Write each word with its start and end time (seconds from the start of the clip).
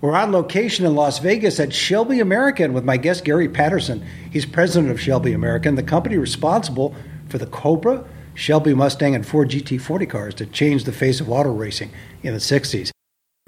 We're 0.00 0.14
on 0.14 0.30
location 0.30 0.86
in 0.86 0.94
Las 0.94 1.18
Vegas 1.18 1.58
at 1.58 1.72
Shelby 1.72 2.20
American 2.20 2.72
with 2.72 2.84
my 2.84 2.96
guest 2.96 3.24
Gary 3.24 3.48
Patterson. 3.48 4.06
He's 4.30 4.46
president 4.46 4.92
of 4.92 5.00
Shelby 5.00 5.32
American, 5.32 5.74
the 5.74 5.82
company 5.82 6.16
responsible 6.16 6.94
for 7.28 7.38
the 7.38 7.48
Cobra, 7.48 8.04
Shelby 8.32 8.74
Mustang, 8.74 9.16
and 9.16 9.26
Ford 9.26 9.50
GT40 9.50 10.08
cars 10.08 10.34
that 10.36 10.52
changed 10.52 10.86
the 10.86 10.92
face 10.92 11.20
of 11.20 11.28
auto 11.28 11.52
racing 11.52 11.90
in 12.22 12.32
the 12.32 12.38
60s. 12.38 12.92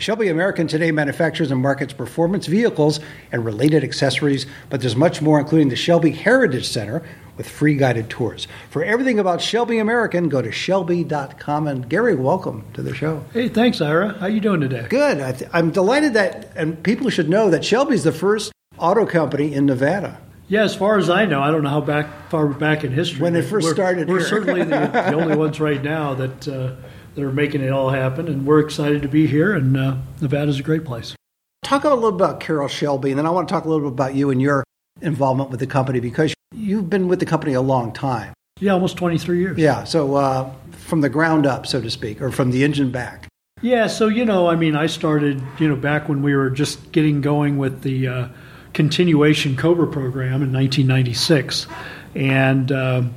Shelby 0.01 0.27
American 0.27 0.67
today 0.67 0.91
manufactures 0.91 1.53
and 1.53 1.63
markets 1.63 1.93
performance 1.93 2.47
vehicles 2.47 2.99
and 3.31 3.45
related 3.45 3.85
accessories, 3.85 4.47
but 4.71 4.81
there's 4.81 4.97
much 4.97 5.23
more, 5.23 5.39
including 5.39 5.69
the 5.69 5.77
Shelby 5.77 6.11
Heritage 6.11 6.67
Center 6.67 7.05
with 7.37 7.49
free 7.49 7.75
guided 7.75 8.09
tours. 8.11 8.47
For 8.71 8.85
everything 8.85 9.19
about 9.19 9.41
Shelby 9.41 9.79
American, 9.79 10.29
go 10.29 10.43
to 10.43 10.51
shelby.com. 10.53 11.67
And 11.67 11.89
Gary, 11.89 12.15
welcome 12.15 12.65
to 12.75 12.83
the 12.83 12.95
show. 12.95 13.25
Hey, 13.33 13.49
thanks, 13.49 13.81
Ira. 13.81 14.15
How 14.19 14.27
you 14.27 14.41
doing 14.41 14.61
today? 14.61 14.87
Good. 14.89 15.21
I 15.21 15.33
th- 15.33 15.51
I'm 15.53 15.71
delighted 15.71 16.15
that, 16.15 16.51
and 16.57 16.83
people 16.83 17.11
should 17.11 17.29
know 17.29 17.51
that 17.51 17.65
Shelby's 17.65 18.05
the 18.05 18.13
first 18.13 18.53
auto 18.79 19.07
company 19.07 19.53
in 19.55 19.67
Nevada. 19.67 20.19
Yeah, 20.49 20.65
as 20.65 20.75
far 20.75 20.99
as 20.99 21.09
I 21.09 21.27
know, 21.27 21.41
I 21.41 21.53
don't 21.53 21.63
know 21.63 21.69
how 21.71 21.81
back 21.81 22.29
far 22.29 22.49
back 22.49 22.83
in 22.83 22.91
history 22.91 23.21
When 23.23 23.37
it 23.37 23.43
first 23.43 23.67
we're, 23.67 23.75
started 23.75 24.09
We're 24.09 24.19
here. 24.19 24.29
certainly 24.29 24.65
the, 24.65 24.79
the 24.89 25.15
only 25.15 25.37
ones 25.37 25.61
right 25.61 25.81
now 25.81 26.15
that 26.15 26.49
uh, 26.49 26.75
that 27.15 27.23
are 27.25 27.31
making 27.33 27.61
it 27.61 27.71
all 27.71 27.91
happen, 27.91 28.27
and 28.27 28.45
we're 28.45 28.59
excited 28.59 29.03
to 29.03 29.09
be 29.09 29.29
here. 29.29 29.55
And 29.55 29.77
uh, 29.77 29.97
Nevada's 30.21 30.59
a 30.59 30.65
great 30.65 30.85
place. 30.85 31.15
Talk 31.63 31.85
a 31.85 31.91
little 31.91 32.11
bit 32.11 32.25
about 32.25 32.41
Carroll 32.41 32.67
Shelby, 32.67 33.11
and 33.11 33.19
then 33.19 33.27
I 33.27 33.31
want 33.31 33.49
to 33.49 33.53
talk 33.55 33.65
a 33.65 33.69
little 33.69 33.91
bit 33.91 33.93
about 33.93 34.15
you 34.17 34.31
and 34.31 34.43
your 34.43 34.65
involvement 35.01 35.51
with 35.51 35.61
the 35.61 35.69
company 35.69 36.01
because 36.01 36.35
you've 36.53 36.91
been 36.91 37.09
with 37.09 37.21
the 37.21 37.27
company 37.27 37.55
a 37.55 37.61
long 37.61 37.93
time. 37.93 38.33
Yeah, 38.61 38.73
almost 38.73 38.97
23 38.97 39.39
years. 39.39 39.59
Yeah, 39.59 39.85
so 39.85 40.17
uh, 40.17 40.53
from 40.73 41.01
the 41.01 41.09
ground 41.09 41.47
up, 41.47 41.67
so 41.67 41.81
to 41.81 41.91
speak, 41.91 42.21
or 42.21 42.31
from 42.31 42.51
the 42.51 42.63
engine 42.63 42.91
back. 42.91 43.27
Yeah, 43.63 43.87
so 43.87 44.09
you 44.09 44.25
know, 44.25 44.49
I 44.49 44.57
mean, 44.57 44.77
I 44.77 44.87
started, 44.87 45.43
you 45.59 45.69
know, 45.69 45.77
back 45.77 46.09
when 46.09 46.23
we 46.23 46.35
were 46.35 46.51
just 46.51 46.93
getting 46.93 47.21
going 47.21 47.59
with 47.59 47.83
the 47.83 48.09
uh, 48.09 48.29
continuation 48.75 49.57
Cobra 49.57 49.87
program 49.87 50.43
in 50.43 50.53
1996, 50.53 51.67
and 52.15 52.73
um 52.73 53.15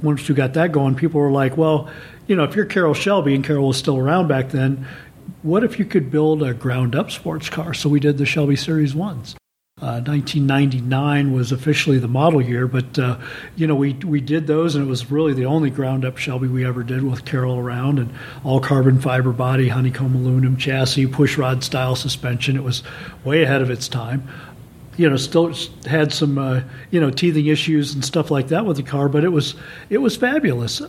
once 0.00 0.28
we 0.28 0.34
got 0.36 0.54
that 0.54 0.70
going, 0.70 0.94
people 0.94 1.20
were 1.20 1.32
like, 1.32 1.56
"Well, 1.56 1.90
you 2.28 2.36
know, 2.36 2.44
if 2.44 2.54
you're 2.54 2.66
Carroll 2.66 2.94
Shelby 2.94 3.34
and 3.34 3.42
Carroll 3.42 3.66
was 3.66 3.76
still 3.76 3.98
around 3.98 4.28
back 4.28 4.50
then, 4.50 4.86
what 5.42 5.64
if 5.64 5.76
you 5.80 5.84
could 5.84 6.08
build 6.08 6.40
a 6.40 6.54
ground-up 6.54 7.10
sports 7.10 7.48
car?" 7.48 7.74
So 7.74 7.88
we 7.88 7.98
did 7.98 8.16
the 8.16 8.24
Shelby 8.24 8.54
Series 8.54 8.94
ones. 8.94 9.34
Uh, 9.80 10.02
1999 10.02 11.32
was 11.32 11.52
officially 11.52 11.98
the 11.98 12.08
model 12.08 12.42
year, 12.42 12.66
but 12.66 12.98
uh, 12.98 13.16
you 13.54 13.64
know 13.64 13.76
we 13.76 13.92
we 13.92 14.20
did 14.20 14.48
those, 14.48 14.74
and 14.74 14.84
it 14.84 14.88
was 14.88 15.08
really 15.08 15.32
the 15.34 15.44
only 15.44 15.70
ground 15.70 16.04
up 16.04 16.16
Shelby 16.16 16.48
we 16.48 16.66
ever 16.66 16.82
did 16.82 17.04
with 17.04 17.24
Carroll 17.24 17.58
around, 17.58 18.00
and 18.00 18.12
all 18.42 18.58
carbon 18.58 19.00
fiber 19.00 19.30
body, 19.30 19.68
honeycomb 19.68 20.16
aluminum 20.16 20.56
chassis, 20.56 21.06
push 21.06 21.38
rod 21.38 21.62
style 21.62 21.94
suspension. 21.94 22.56
It 22.56 22.64
was 22.64 22.82
way 23.24 23.44
ahead 23.44 23.62
of 23.62 23.70
its 23.70 23.86
time. 23.86 24.26
You 24.96 25.08
know, 25.08 25.16
still 25.16 25.54
had 25.86 26.12
some 26.12 26.38
uh, 26.38 26.62
you 26.90 27.00
know 27.00 27.10
teething 27.10 27.46
issues 27.46 27.94
and 27.94 28.04
stuff 28.04 28.32
like 28.32 28.48
that 28.48 28.66
with 28.66 28.78
the 28.78 28.82
car, 28.82 29.08
but 29.08 29.22
it 29.22 29.30
was 29.30 29.54
it 29.90 29.98
was 29.98 30.16
fabulous 30.16 30.82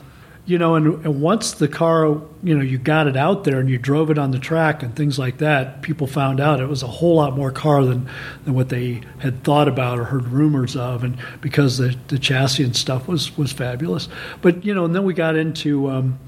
you 0.45 0.57
know, 0.57 0.75
and, 0.75 1.05
and 1.05 1.21
once 1.21 1.51
the 1.53 1.67
car, 1.67 2.05
you 2.41 2.55
know, 2.55 2.61
you 2.61 2.77
got 2.77 3.07
it 3.07 3.15
out 3.15 3.43
there 3.43 3.59
and 3.59 3.69
you 3.69 3.77
drove 3.77 4.09
it 4.09 4.17
on 4.17 4.31
the 4.31 4.39
track 4.39 4.81
and 4.81 4.95
things 4.95 5.19
like 5.19 5.37
that, 5.37 5.81
people 5.81 6.07
found 6.07 6.39
out 6.39 6.59
it 6.59 6.67
was 6.67 6.81
a 6.81 6.87
whole 6.87 7.15
lot 7.15 7.35
more 7.35 7.51
car 7.51 7.85
than, 7.85 8.09
than 8.45 8.55
what 8.55 8.69
they 8.69 9.01
had 9.19 9.43
thought 9.43 9.67
about 9.67 9.99
or 9.99 10.05
heard 10.05 10.27
rumors 10.27 10.75
of, 10.75 11.03
and 11.03 11.17
because 11.41 11.77
the, 11.77 11.95
the 12.07 12.17
chassis 12.17 12.63
and 12.63 12.75
stuff 12.75 13.07
was 13.07 13.37
was 13.37 13.51
fabulous. 13.51 14.09
But 14.41 14.65
you 14.65 14.73
know, 14.73 14.85
and 14.85 14.95
then 14.95 15.03
we 15.03 15.13
got 15.13 15.35
into, 15.35 15.89
um, 15.89 16.19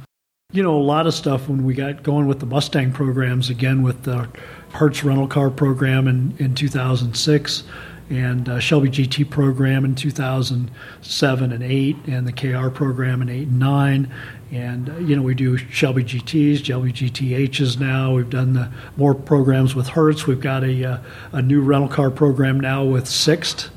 you 0.51 0.61
know, 0.61 0.77
a 0.77 0.83
lot 0.83 1.07
of 1.07 1.13
stuff 1.13 1.49
when 1.49 1.63
we 1.63 1.73
got 1.73 2.03
going 2.03 2.27
with 2.27 2.39
the 2.39 2.45
Mustang 2.45 2.91
programs 2.91 3.49
again 3.49 3.81
with 3.81 4.03
the 4.03 4.29
Hertz 4.73 5.03
rental 5.03 5.27
car 5.27 5.49
program 5.49 6.07
in 6.07 6.35
in 6.37 6.53
2006 6.53 7.63
and 8.11 8.47
uh, 8.49 8.59
Shelby 8.59 8.89
GT 8.89 9.29
program 9.29 9.85
in 9.85 9.95
2007 9.95 11.51
and 11.51 11.63
8, 11.63 11.95
and 12.07 12.27
the 12.27 12.33
KR 12.33 12.69
program 12.69 13.21
in 13.21 13.29
8 13.29 13.47
and 13.47 13.59
9. 13.59 14.13
And, 14.51 14.89
uh, 14.89 14.97
you 14.97 15.15
know, 15.15 15.21
we 15.21 15.33
do 15.33 15.57
Shelby 15.57 16.03
GTs, 16.03 16.65
Shelby 16.65 16.91
GTHs 16.91 17.79
now. 17.79 18.13
We've 18.13 18.29
done 18.29 18.53
the, 18.53 18.69
more 18.97 19.15
programs 19.15 19.73
with 19.73 19.87
Hertz. 19.89 20.27
We've 20.27 20.41
got 20.41 20.63
a, 20.63 20.83
uh, 20.83 20.97
a 21.31 21.41
new 21.41 21.61
rental 21.61 21.89
car 21.89 22.11
program 22.11 22.59
now 22.59 22.83
with 22.83 23.07
Sixt 23.07 23.71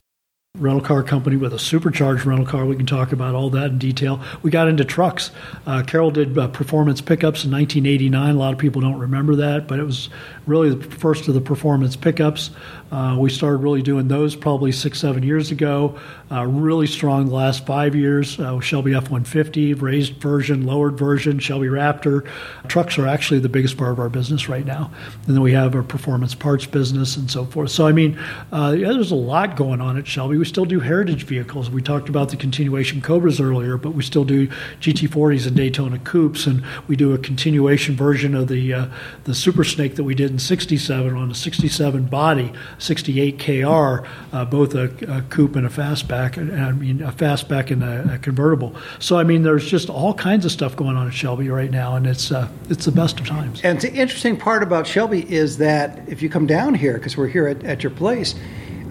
rental 0.57 0.81
car 0.81 1.03
company 1.03 1.35
with 1.35 1.53
a 1.53 1.59
supercharged 1.59 2.25
rental 2.25 2.47
car. 2.47 2.65
We 2.65 2.77
can 2.77 2.87
talk 2.87 3.11
about 3.11 3.35
all 3.35 3.51
that 3.51 3.73
in 3.73 3.79
detail. 3.79 4.23
We 4.43 4.53
got 4.53 4.69
into 4.69 4.85
trucks. 4.85 5.33
Uh, 5.67 5.83
Carroll 5.83 6.13
did 6.13 6.39
uh, 6.39 6.47
performance 6.47 7.01
pickups 7.01 7.45
in 7.45 7.51
1989. 7.51 8.37
A 8.37 8.39
lot 8.39 8.53
of 8.53 8.59
people 8.61 8.81
don't 8.81 9.01
remember 9.01 9.35
that, 9.35 9.67
but 9.67 9.81
it 9.81 9.83
was 9.83 10.11
really 10.47 10.73
the 10.73 10.85
first 10.85 11.27
of 11.27 11.35
the 11.35 11.41
performance 11.41 11.97
pickups. 11.97 12.51
Uh, 12.93 13.17
we 13.19 13.29
started 13.31 13.57
really 13.57 13.83
doing 13.83 14.07
those 14.07 14.37
probably 14.37 14.71
six, 14.71 15.01
seven 15.01 15.25
years 15.25 15.51
ago. 15.51 15.99
Uh, 16.31 16.47
really 16.47 16.87
strong 16.87 17.27
the 17.27 17.35
last 17.35 17.67
five 17.67 17.97
years. 17.97 18.39
Uh, 18.39 18.61
Shelby 18.61 18.95
F 18.95 19.05
150, 19.05 19.75
raised 19.75 20.15
version, 20.23 20.65
lowered 20.65 20.97
version, 20.97 21.41
Shelby 21.41 21.67
Raptor. 21.67 22.25
Trucks 22.69 22.97
are 22.97 23.09
actually 23.09 23.41
the 23.41 23.49
biggest 23.49 23.77
part 23.77 23.91
of 23.91 23.99
our 23.99 24.09
business 24.09 24.49
right 24.49 24.65
now. 24.65 24.93
And 25.27 25.35
then 25.35 25.43
we 25.43 25.53
have 25.53 25.75
our 25.75 25.83
performance 25.83 26.37
parts 26.37 26.67
business 26.67 27.17
and 27.17 27.29
so 27.29 27.45
forth. 27.45 27.73
So, 27.73 27.89
I 27.89 27.93
mean, 27.93 28.17
uh, 28.53 28.77
yeah, 28.79 28.93
there's 28.93 29.11
a 29.11 29.17
lot 29.17 29.57
going 29.57 29.81
on 29.81 29.97
at 29.99 30.07
Shelby. 30.07 30.44
We 30.45 30.49
still 30.49 30.67
do 30.67 30.81
heritage 30.81 31.23
vehicles. 31.23 31.71
We 31.71 31.81
talked 31.81 32.11
about 32.11 32.29
the 32.29 32.37
continuation 32.37 33.01
Cobras 33.01 33.41
earlier, 33.41 33.79
but 33.79 33.93
we 33.93 34.03
still 34.03 34.27
do 34.27 34.49
GT40s 34.79 35.47
and 35.47 35.57
Daytona 35.57 35.99
Coupes, 35.99 36.47
and 36.47 36.63
we 36.87 36.97
do 36.97 37.15
a 37.15 37.19
continuation 37.19 37.97
version 37.97 38.35
of 38.35 38.49
the 38.49 38.75
uh, 38.75 38.87
the 39.25 39.35
Super 39.35 39.65
Snake 39.65 39.97
that 39.97 40.05
we 40.05 40.15
did 40.15 40.31
in 40.31 40.39
'67 40.39 41.17
on 41.17 41.31
a 41.31 41.35
'67 41.35 42.05
body, 42.09 42.53
'68 42.79 43.39
KR, 43.39 44.07
uh, 44.37 44.45
both 44.45 44.75
a, 44.75 44.93
a 45.09 45.23
coupe 45.31 45.57
and 45.57 45.65
a 45.65 45.71
fastback. 45.71 46.37
And 46.37 46.53
I 46.63 46.73
mean, 46.73 47.01
a 47.01 47.11
fastback 47.11 47.71
and 47.71 47.83
a, 47.83 48.17
a, 48.17 48.19
convertible. 48.19 48.77
So, 48.99 49.17
I 49.17 49.25
mean, 49.25 49.45
there's 49.45 49.67
just 49.67 49.89
all 49.89 50.13
kinds 50.13 50.45
of 50.45 50.53
stuff 50.53 50.77
going 50.77 50.99
on 50.99 51.07
at 51.07 51.15
Shelby 51.15 51.49
right 51.49 51.71
now, 51.71 51.97
and 51.97 52.07
it's 52.07 52.31
uh, 52.31 52.51
it's 52.69 52.85
the 52.85 52.93
best 52.93 53.19
of 53.19 53.27
times. 53.27 53.63
And 53.65 53.81
the 53.81 53.95
interesting 53.95 54.37
part 54.37 54.63
about 54.63 54.87
Shelby 54.87 55.23
is 55.33 55.57
that 55.57 56.07
if 56.07 56.21
you 56.21 56.29
come 56.29 56.47
down 56.47 56.75
here, 56.75 56.99
because 56.99 57.17
we're 57.17 57.29
here 57.29 57.49
at, 57.49 57.65
at 57.65 57.83
your 57.83 57.93
place, 57.93 58.35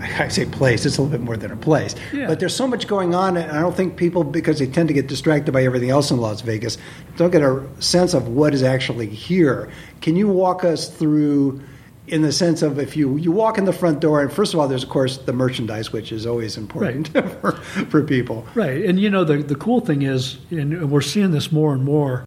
I 0.03 0.27
say 0.27 0.45
place, 0.45 0.85
it's 0.85 0.97
a 0.97 1.01
little 1.01 1.17
bit 1.17 1.23
more 1.23 1.37
than 1.37 1.51
a 1.51 1.55
place. 1.55 1.95
Yeah. 2.13 2.27
But 2.27 2.39
there's 2.39 2.55
so 2.55 2.67
much 2.67 2.87
going 2.87 3.15
on, 3.15 3.37
and 3.37 3.51
I 3.51 3.61
don't 3.61 3.75
think 3.75 3.97
people, 3.97 4.23
because 4.23 4.59
they 4.59 4.67
tend 4.67 4.87
to 4.89 4.93
get 4.93 5.07
distracted 5.07 5.51
by 5.51 5.63
everything 5.63 5.89
else 5.89 6.11
in 6.11 6.17
Las 6.17 6.41
Vegas, 6.41 6.77
don't 7.17 7.31
get 7.31 7.41
a 7.41 7.65
sense 7.79 8.13
of 8.13 8.27
what 8.27 8.53
is 8.53 8.63
actually 8.63 9.07
here. 9.07 9.69
Can 10.01 10.15
you 10.15 10.27
walk 10.27 10.63
us 10.63 10.89
through, 10.89 11.61
in 12.07 12.21
the 12.21 12.31
sense 12.31 12.61
of 12.61 12.79
if 12.79 12.95
you, 12.97 13.17
you 13.17 13.31
walk 13.31 13.57
in 13.57 13.65
the 13.65 13.73
front 13.73 13.99
door, 13.99 14.21
and 14.21 14.31
first 14.31 14.53
of 14.53 14.59
all, 14.59 14.67
there's, 14.67 14.83
of 14.83 14.89
course, 14.89 15.17
the 15.17 15.33
merchandise, 15.33 15.91
which 15.91 16.11
is 16.11 16.25
always 16.25 16.57
important 16.57 17.07
for, 17.41 17.53
for 17.53 18.03
people. 18.03 18.45
Right. 18.55 18.83
And, 18.83 18.99
you 18.99 19.09
know, 19.09 19.23
the, 19.23 19.37
the 19.37 19.55
cool 19.55 19.79
thing 19.79 20.01
is, 20.01 20.37
and 20.51 20.91
we're 20.91 21.01
seeing 21.01 21.31
this 21.31 21.51
more 21.51 21.73
and 21.73 21.83
more, 21.83 22.25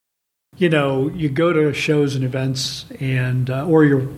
you 0.56 0.70
know, 0.70 1.08
you 1.10 1.28
go 1.28 1.52
to 1.52 1.74
shows 1.74 2.14
and 2.14 2.24
events, 2.24 2.86
and 2.98 3.50
uh, 3.50 3.66
or 3.66 3.84
you're 3.84 4.08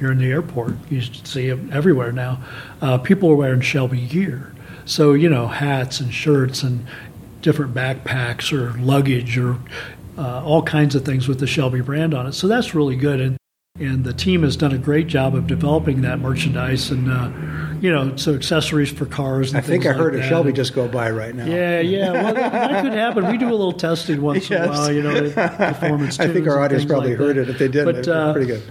you're 0.00 0.12
in 0.12 0.18
the 0.18 0.30
airport. 0.30 0.74
You 0.90 1.00
see 1.02 1.48
them 1.50 1.70
everywhere 1.72 2.12
now. 2.12 2.42
Uh, 2.80 2.98
people 2.98 3.30
are 3.30 3.34
wearing 3.36 3.60
Shelby 3.60 4.06
gear, 4.06 4.52
so 4.84 5.12
you 5.12 5.28
know 5.28 5.46
hats 5.46 6.00
and 6.00 6.12
shirts 6.12 6.62
and 6.62 6.86
different 7.42 7.74
backpacks 7.74 8.52
or 8.52 8.78
luggage 8.82 9.38
or 9.38 9.58
uh, 10.18 10.44
all 10.44 10.62
kinds 10.62 10.94
of 10.94 11.04
things 11.04 11.28
with 11.28 11.40
the 11.40 11.46
Shelby 11.46 11.80
brand 11.80 12.14
on 12.14 12.26
it. 12.26 12.32
So 12.32 12.46
that's 12.48 12.74
really 12.74 12.96
good, 12.96 13.20
and 13.20 13.36
and 13.78 14.04
the 14.04 14.12
team 14.12 14.42
has 14.42 14.56
done 14.56 14.72
a 14.72 14.78
great 14.78 15.06
job 15.06 15.34
of 15.34 15.46
developing 15.46 16.02
that 16.02 16.18
merchandise 16.18 16.90
and 16.90 17.10
uh, 17.10 17.30
you 17.80 17.90
know 17.90 18.14
so 18.16 18.34
accessories 18.34 18.90
for 18.90 19.06
cars. 19.06 19.50
And 19.50 19.58
I 19.58 19.60
think 19.60 19.86
I 19.86 19.92
heard 19.92 20.14
like 20.14 20.24
a. 20.24 20.28
Shelby 20.28 20.52
just 20.52 20.74
go 20.74 20.88
by 20.88 21.10
right 21.10 21.34
now. 21.34 21.46
Yeah, 21.46 21.80
yeah. 21.80 22.12
Well, 22.12 22.34
that 22.34 22.82
could 22.82 22.92
happen. 22.92 23.26
We 23.28 23.38
do 23.38 23.48
a 23.48 23.50
little 23.50 23.72
testing 23.72 24.20
once 24.20 24.50
in 24.50 24.62
a 24.62 24.68
while, 24.68 24.92
you 24.92 25.02
know, 25.02 25.30
performance. 25.56 26.20
I 26.20 26.28
think 26.28 26.46
our 26.46 26.60
audience 26.60 26.84
probably 26.84 27.10
like 27.10 27.18
heard 27.18 27.36
that. 27.36 27.42
it. 27.42 27.50
If 27.50 27.58
they 27.58 27.68
didn't, 27.68 27.84
But, 27.86 27.96
it's 27.96 28.08
uh, 28.08 28.32
pretty 28.32 28.48
good. 28.48 28.62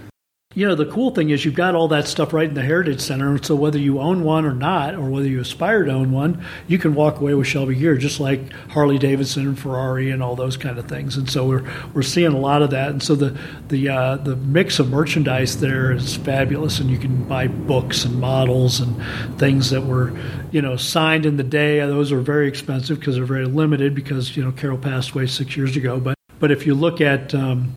You 0.56 0.66
know, 0.66 0.74
the 0.74 0.86
cool 0.86 1.12
thing 1.12 1.30
is 1.30 1.44
you've 1.44 1.54
got 1.54 1.76
all 1.76 1.86
that 1.86 2.08
stuff 2.08 2.32
right 2.32 2.48
in 2.48 2.54
the 2.54 2.62
Heritage 2.62 3.00
Center. 3.00 3.40
So 3.40 3.54
whether 3.54 3.78
you 3.78 4.00
own 4.00 4.24
one 4.24 4.44
or 4.44 4.52
not, 4.52 4.96
or 4.96 5.08
whether 5.08 5.28
you 5.28 5.40
aspire 5.40 5.84
to 5.84 5.92
own 5.92 6.10
one, 6.10 6.44
you 6.66 6.76
can 6.76 6.96
walk 6.96 7.20
away 7.20 7.34
with 7.34 7.46
Shelby 7.46 7.76
gear, 7.76 7.96
just 7.96 8.18
like 8.18 8.52
Harley 8.70 8.98
Davidson 8.98 9.46
and 9.46 9.56
Ferrari 9.56 10.10
and 10.10 10.20
all 10.24 10.34
those 10.34 10.56
kind 10.56 10.76
of 10.76 10.88
things. 10.88 11.16
And 11.16 11.30
so 11.30 11.46
we're 11.46 11.70
we're 11.94 12.02
seeing 12.02 12.32
a 12.32 12.36
lot 12.36 12.62
of 12.62 12.70
that. 12.70 12.90
And 12.90 13.00
so 13.00 13.14
the 13.14 13.38
the 13.68 13.90
uh, 13.90 14.16
the 14.16 14.34
mix 14.34 14.80
of 14.80 14.90
merchandise 14.90 15.60
there 15.60 15.92
is 15.92 16.16
fabulous, 16.16 16.80
and 16.80 16.90
you 16.90 16.98
can 16.98 17.22
buy 17.28 17.46
books 17.46 18.04
and 18.04 18.18
models 18.18 18.80
and 18.80 19.00
things 19.38 19.70
that 19.70 19.82
were, 19.82 20.12
you 20.50 20.62
know, 20.62 20.74
signed 20.74 21.26
in 21.26 21.36
the 21.36 21.44
day. 21.44 21.78
Those 21.78 22.10
are 22.10 22.20
very 22.20 22.48
expensive 22.48 22.98
because 22.98 23.14
they're 23.14 23.24
very 23.24 23.46
limited 23.46 23.94
because 23.94 24.36
you 24.36 24.42
know 24.42 24.50
Carroll 24.50 24.78
passed 24.78 25.12
away 25.12 25.28
six 25.28 25.56
years 25.56 25.76
ago. 25.76 26.00
But 26.00 26.16
but 26.40 26.50
if 26.50 26.66
you 26.66 26.74
look 26.74 27.00
at 27.00 27.36
um, 27.36 27.76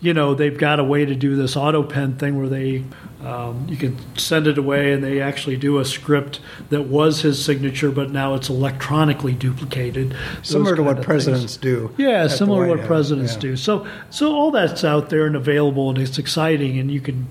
you 0.00 0.14
know 0.14 0.34
they've 0.34 0.56
got 0.58 0.80
a 0.80 0.84
way 0.84 1.04
to 1.04 1.14
do 1.14 1.36
this 1.36 1.56
auto 1.56 1.82
pen 1.82 2.16
thing 2.16 2.38
where 2.38 2.48
they 2.48 2.84
um, 3.22 3.66
you 3.68 3.76
can 3.76 3.98
send 4.16 4.46
it 4.46 4.56
away 4.56 4.92
and 4.92 5.04
they 5.04 5.20
actually 5.20 5.56
do 5.56 5.78
a 5.78 5.84
script 5.84 6.40
that 6.70 6.82
was 6.82 7.20
his 7.20 7.42
signature 7.44 7.90
but 7.90 8.10
now 8.10 8.34
it's 8.34 8.48
electronically 8.48 9.34
duplicated 9.34 10.16
Similar 10.42 10.76
to 10.76 10.82
what 10.82 11.02
presidents 11.02 11.56
things. 11.56 11.56
do. 11.58 11.94
yeah 11.98 12.26
similar 12.28 12.64
to 12.64 12.70
what 12.70 12.78
House, 12.80 12.86
presidents 12.86 13.34
yeah. 13.34 13.40
do 13.40 13.56
so 13.56 13.86
so 14.08 14.32
all 14.34 14.50
that's 14.50 14.84
out 14.84 15.10
there 15.10 15.26
and 15.26 15.36
available 15.36 15.90
and 15.90 15.98
it's 15.98 16.18
exciting 16.18 16.78
and 16.78 16.90
you 16.90 17.00
can 17.00 17.26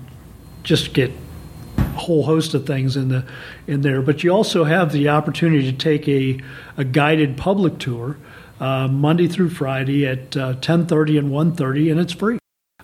just 0.62 0.92
get 0.92 1.10
a 1.76 1.82
whole 1.82 2.22
host 2.24 2.54
of 2.54 2.66
things 2.66 2.96
in 2.96 3.08
the 3.08 3.24
in 3.66 3.80
there 3.80 4.00
but 4.00 4.22
you 4.22 4.30
also 4.30 4.64
have 4.64 4.92
the 4.92 5.08
opportunity 5.08 5.70
to 5.70 5.76
take 5.76 6.06
a, 6.08 6.40
a 6.76 6.84
guided 6.84 7.36
public 7.36 7.78
tour 7.78 8.16
uh, 8.60 8.86
Monday 8.86 9.26
through 9.26 9.48
Friday 9.48 10.06
at 10.06 10.36
uh, 10.36 10.52
10:30 10.54 11.18
and 11.18 11.30
1:30 11.30 11.90
and 11.90 11.98
it's 11.98 12.12
free 12.12 12.38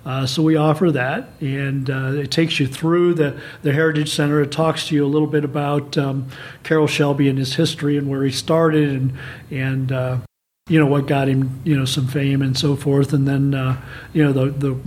uh, 0.06 0.24
so 0.24 0.40
we 0.40 0.54
offer 0.54 0.92
that, 0.92 1.30
and 1.40 1.90
uh, 1.90 2.12
it 2.12 2.30
takes 2.30 2.60
you 2.60 2.66
through 2.68 3.12
the, 3.12 3.40
the 3.62 3.72
Heritage 3.72 4.08
Center. 4.14 4.40
It 4.40 4.52
talks 4.52 4.86
to 4.86 4.94
you 4.94 5.04
a 5.04 5.08
little 5.08 5.26
bit 5.26 5.44
about 5.44 5.98
um, 5.98 6.28
Carroll 6.62 6.86
Shelby 6.86 7.28
and 7.28 7.36
his 7.36 7.56
history 7.56 7.98
and 7.98 8.08
where 8.08 8.22
he 8.22 8.30
started, 8.30 8.88
and 8.88 9.12
and 9.50 9.90
uh, 9.90 10.18
you 10.68 10.78
know 10.78 10.86
what 10.86 11.08
got 11.08 11.26
him 11.26 11.60
you 11.64 11.76
know 11.76 11.84
some 11.84 12.06
fame 12.06 12.40
and 12.40 12.56
so 12.56 12.76
forth, 12.76 13.12
and 13.12 13.26
then 13.26 13.52
uh, 13.52 13.82
you 14.12 14.22
know 14.22 14.32
the 14.32 14.52
the 14.52 14.78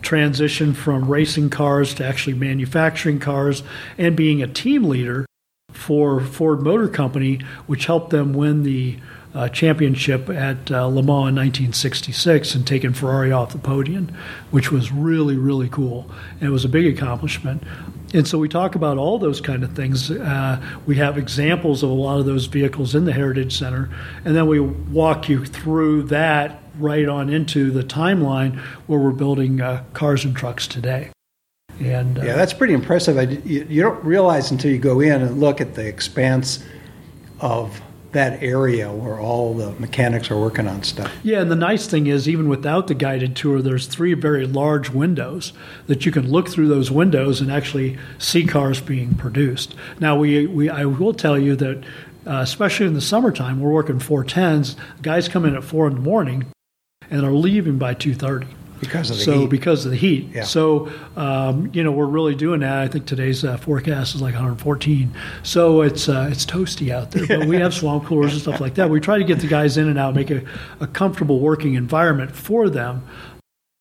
transition 0.00 0.72
from 0.74 1.10
racing 1.10 1.50
cars 1.50 1.92
to 1.94 2.06
actually 2.06 2.34
manufacturing 2.34 3.18
cars 3.18 3.64
and 3.98 4.14
being 4.14 4.40
a 4.40 4.46
team 4.46 4.84
leader 4.84 5.26
for 5.72 6.20
Ford 6.20 6.62
Motor 6.62 6.86
Company, 6.86 7.40
which 7.66 7.86
helped 7.86 8.10
them 8.10 8.32
win 8.32 8.62
the 8.62 8.96
uh, 9.34 9.48
championship 9.48 10.28
at 10.30 10.70
uh, 10.70 10.86
Le 10.86 11.02
Mans 11.02 11.28
in 11.28 11.36
1966 11.36 12.54
and 12.54 12.66
taking 12.66 12.92
Ferrari 12.92 13.30
off 13.30 13.52
the 13.52 13.58
podium, 13.58 14.10
which 14.50 14.72
was 14.72 14.90
really, 14.90 15.36
really 15.36 15.68
cool. 15.68 16.10
And 16.40 16.44
it 16.48 16.50
was 16.50 16.64
a 16.64 16.68
big 16.68 16.86
accomplishment. 16.86 17.62
And 18.14 18.26
so 18.26 18.38
we 18.38 18.48
talk 18.48 18.74
about 18.74 18.96
all 18.96 19.18
those 19.18 19.40
kind 19.40 19.62
of 19.62 19.76
things. 19.76 20.10
Uh, 20.10 20.62
we 20.86 20.96
have 20.96 21.18
examples 21.18 21.82
of 21.82 21.90
a 21.90 21.94
lot 21.94 22.18
of 22.18 22.26
those 22.26 22.46
vehicles 22.46 22.94
in 22.94 23.04
the 23.04 23.12
Heritage 23.12 23.56
Center, 23.56 23.90
and 24.24 24.34
then 24.34 24.46
we 24.46 24.60
walk 24.60 25.28
you 25.28 25.44
through 25.44 26.04
that 26.04 26.62
right 26.78 27.08
on 27.08 27.28
into 27.28 27.70
the 27.70 27.82
timeline 27.82 28.58
where 28.86 28.98
we're 28.98 29.10
building 29.10 29.60
uh, 29.60 29.84
cars 29.92 30.24
and 30.24 30.34
trucks 30.34 30.66
today. 30.66 31.10
And 31.80 32.18
uh, 32.18 32.22
Yeah, 32.22 32.36
that's 32.36 32.54
pretty 32.54 32.72
impressive. 32.72 33.18
I, 33.18 33.22
you, 33.22 33.66
you 33.68 33.82
don't 33.82 34.02
realize 34.02 34.50
until 34.50 34.70
you 34.70 34.78
go 34.78 35.00
in 35.00 35.20
and 35.20 35.38
look 35.38 35.60
at 35.60 35.74
the 35.74 35.86
expanse 35.86 36.64
of 37.40 37.80
that 38.18 38.42
area 38.42 38.92
where 38.92 39.20
all 39.20 39.54
the 39.54 39.70
mechanics 39.78 40.28
are 40.28 40.36
working 40.36 40.66
on 40.66 40.82
stuff. 40.82 41.08
Yeah, 41.22 41.40
and 41.40 41.48
the 41.48 41.54
nice 41.54 41.86
thing 41.86 42.08
is, 42.08 42.28
even 42.28 42.48
without 42.48 42.88
the 42.88 42.94
guided 42.94 43.36
tour, 43.36 43.62
there's 43.62 43.86
three 43.86 44.12
very 44.14 44.44
large 44.44 44.90
windows 44.90 45.52
that 45.86 46.04
you 46.04 46.10
can 46.10 46.28
look 46.28 46.48
through 46.48 46.66
those 46.66 46.90
windows 46.90 47.40
and 47.40 47.52
actually 47.52 47.96
see 48.18 48.44
cars 48.44 48.80
being 48.80 49.14
produced. 49.14 49.76
Now, 50.00 50.16
we, 50.18 50.48
we 50.48 50.68
I 50.68 50.84
will 50.84 51.14
tell 51.14 51.38
you 51.38 51.54
that, 51.56 51.84
uh, 52.26 52.40
especially 52.42 52.86
in 52.86 52.94
the 52.94 53.00
summertime, 53.00 53.60
we're 53.60 53.70
working 53.70 54.00
410s. 54.00 54.74
Guys 55.00 55.28
come 55.28 55.44
in 55.44 55.54
at 55.54 55.62
four 55.62 55.86
in 55.86 55.94
the 55.94 56.00
morning 56.00 56.46
and 57.08 57.24
are 57.24 57.30
leaving 57.30 57.78
by 57.78 57.94
2:30 57.94 58.48
Because 58.80 59.10
of 59.10 59.16
the 59.18 59.22
so 59.24 59.40
heat. 59.40 59.50
because 59.50 59.84
of 59.84 59.90
the 59.90 59.96
heat. 59.96 60.28
Yeah. 60.32 60.44
So 60.44 60.90
um, 61.16 61.70
you 61.72 61.82
know 61.82 61.92
we're 61.92 62.06
really 62.06 62.34
doing 62.34 62.60
that. 62.60 62.78
I 62.78 62.88
think 62.88 63.06
today's 63.06 63.44
uh, 63.44 63.56
forecast 63.56 64.14
is 64.14 64.22
like 64.22 64.34
114. 64.34 65.12
So 65.42 65.82
it's 65.82 66.08
uh, 66.08 66.28
it's 66.30 66.44
toasty 66.46 66.90
out 66.92 67.10
there. 67.10 67.26
But 67.26 67.48
we 67.48 67.56
have 67.56 67.74
swamp 67.74 68.04
coolers 68.04 68.32
and 68.32 68.42
stuff 68.42 68.60
like 68.60 68.74
that. 68.74 68.90
We 68.90 69.00
try 69.00 69.18
to 69.18 69.24
get 69.24 69.40
the 69.40 69.46
guys 69.48 69.76
in 69.76 69.88
and 69.88 69.98
out, 69.98 70.14
make 70.14 70.30
a, 70.30 70.42
a 70.80 70.86
comfortable 70.86 71.40
working 71.40 71.74
environment 71.74 72.34
for 72.34 72.68
them. 72.68 73.06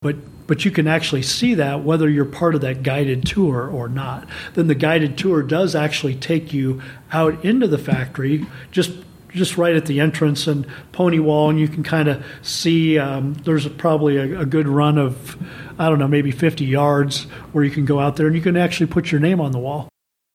But 0.02 0.16
but 0.48 0.64
you 0.64 0.72
can 0.72 0.88
actually 0.88 1.22
see 1.22 1.54
that 1.56 1.84
whether 1.84 2.10
you're 2.10 2.26
part 2.26 2.56
of 2.56 2.62
that 2.62 2.82
guided 2.82 3.26
tour 3.26 3.68
or 3.68 3.90
not. 3.90 4.28
Then 4.54 4.68
the 4.68 4.76
guided 4.76 5.18
tour 5.18 5.44
does 5.44 5.76
actually 5.76 6.16
take 6.16 6.54
you 6.54 6.82
out 7.12 7.44
into 7.44 7.68
the 7.68 7.78
factory, 7.78 8.46
just 8.72 8.92
just 9.30 9.58
right 9.58 9.76
at 9.76 9.86
the 9.86 10.00
entrance 10.00 10.48
and 10.48 10.66
pony 10.92 11.20
wall, 11.20 11.50
and 11.50 11.60
you 11.60 11.68
can 11.68 11.84
kind 11.84 12.08
of 12.08 12.24
see. 12.42 12.98
Um, 12.98 13.34
there's 13.46 13.68
probably 13.68 14.18
a, 14.18 14.42
a 14.42 14.46
good 14.46 14.68
run 14.68 14.98
of, 14.98 15.38
I 15.80 15.90
don't 15.90 16.00
know, 16.00 16.08
maybe 16.08 16.32
50 16.32 16.66
yards 16.66 17.24
where 17.52 17.64
you 17.64 17.72
can 17.72 17.86
go 17.86 18.00
out 18.00 18.16
there 18.16 18.28
and 18.28 18.36
you 18.36 18.42
can 18.42 18.58
actually 18.58 18.88
put 18.88 19.12
your 19.12 19.22
name 19.22 19.40
on 19.42 19.52
the 19.52 19.60
wall, 19.60 19.90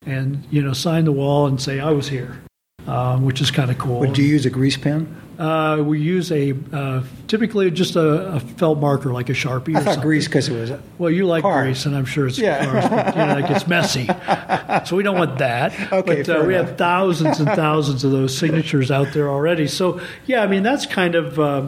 and 0.05 0.43
you 0.49 0.61
know, 0.61 0.73
sign 0.73 1.05
the 1.05 1.11
wall 1.11 1.47
and 1.47 1.61
say 1.61 1.79
I 1.79 1.91
was 1.91 2.09
here, 2.09 2.41
um, 2.87 3.23
which 3.25 3.41
is 3.41 3.51
kind 3.51 3.71
of 3.71 3.77
cool. 3.77 4.05
do 4.11 4.21
you 4.21 4.29
use 4.29 4.45
a 4.45 4.49
grease 4.49 4.77
pen? 4.77 5.22
Uh, 5.43 5.83
we 5.83 5.99
use 5.99 6.31
a 6.31 6.53
uh, 6.71 7.03
typically 7.27 7.69
just 7.69 7.95
a, 7.97 8.35
a 8.35 8.39
felt 8.39 8.79
marker 8.79 9.11
like 9.11 9.29
a 9.29 9.33
sharpie. 9.33 9.75
I 9.75 9.79
or 9.79 9.83
thought 9.83 9.93
something. 9.95 10.01
grease 10.01 10.27
because 10.27 10.47
it 10.47 10.53
was. 10.57 10.71
Well, 10.97 11.09
you 11.11 11.25
like 11.25 11.41
Cars. 11.41 11.65
grease, 11.65 11.85
and 11.85 11.95
I'm 11.95 12.05
sure 12.05 12.27
it's 12.27 12.37
Yeah. 12.39 12.63
cars, 12.65 12.89
but, 12.89 13.15
you 13.17 13.25
know, 13.25 13.37
it 13.39 13.47
gets 13.49 13.67
messy. 13.67 14.07
So 14.85 14.95
we 14.95 15.03
don't 15.03 15.17
want 15.17 15.37
that. 15.39 15.73
Okay, 15.91 16.23
but 16.23 16.29
uh, 16.29 16.43
we 16.45 16.55
enough. 16.55 16.69
have 16.69 16.77
thousands 16.77 17.39
and 17.39 17.49
thousands 17.49 18.03
of 18.03 18.11
those 18.11 18.35
signatures 18.37 18.89
out 18.91 19.13
there 19.13 19.29
already. 19.29 19.67
So 19.67 19.99
yeah, 20.25 20.41
I 20.43 20.47
mean 20.47 20.63
that's 20.63 20.85
kind 20.85 21.15
of 21.15 21.39
uh, 21.39 21.67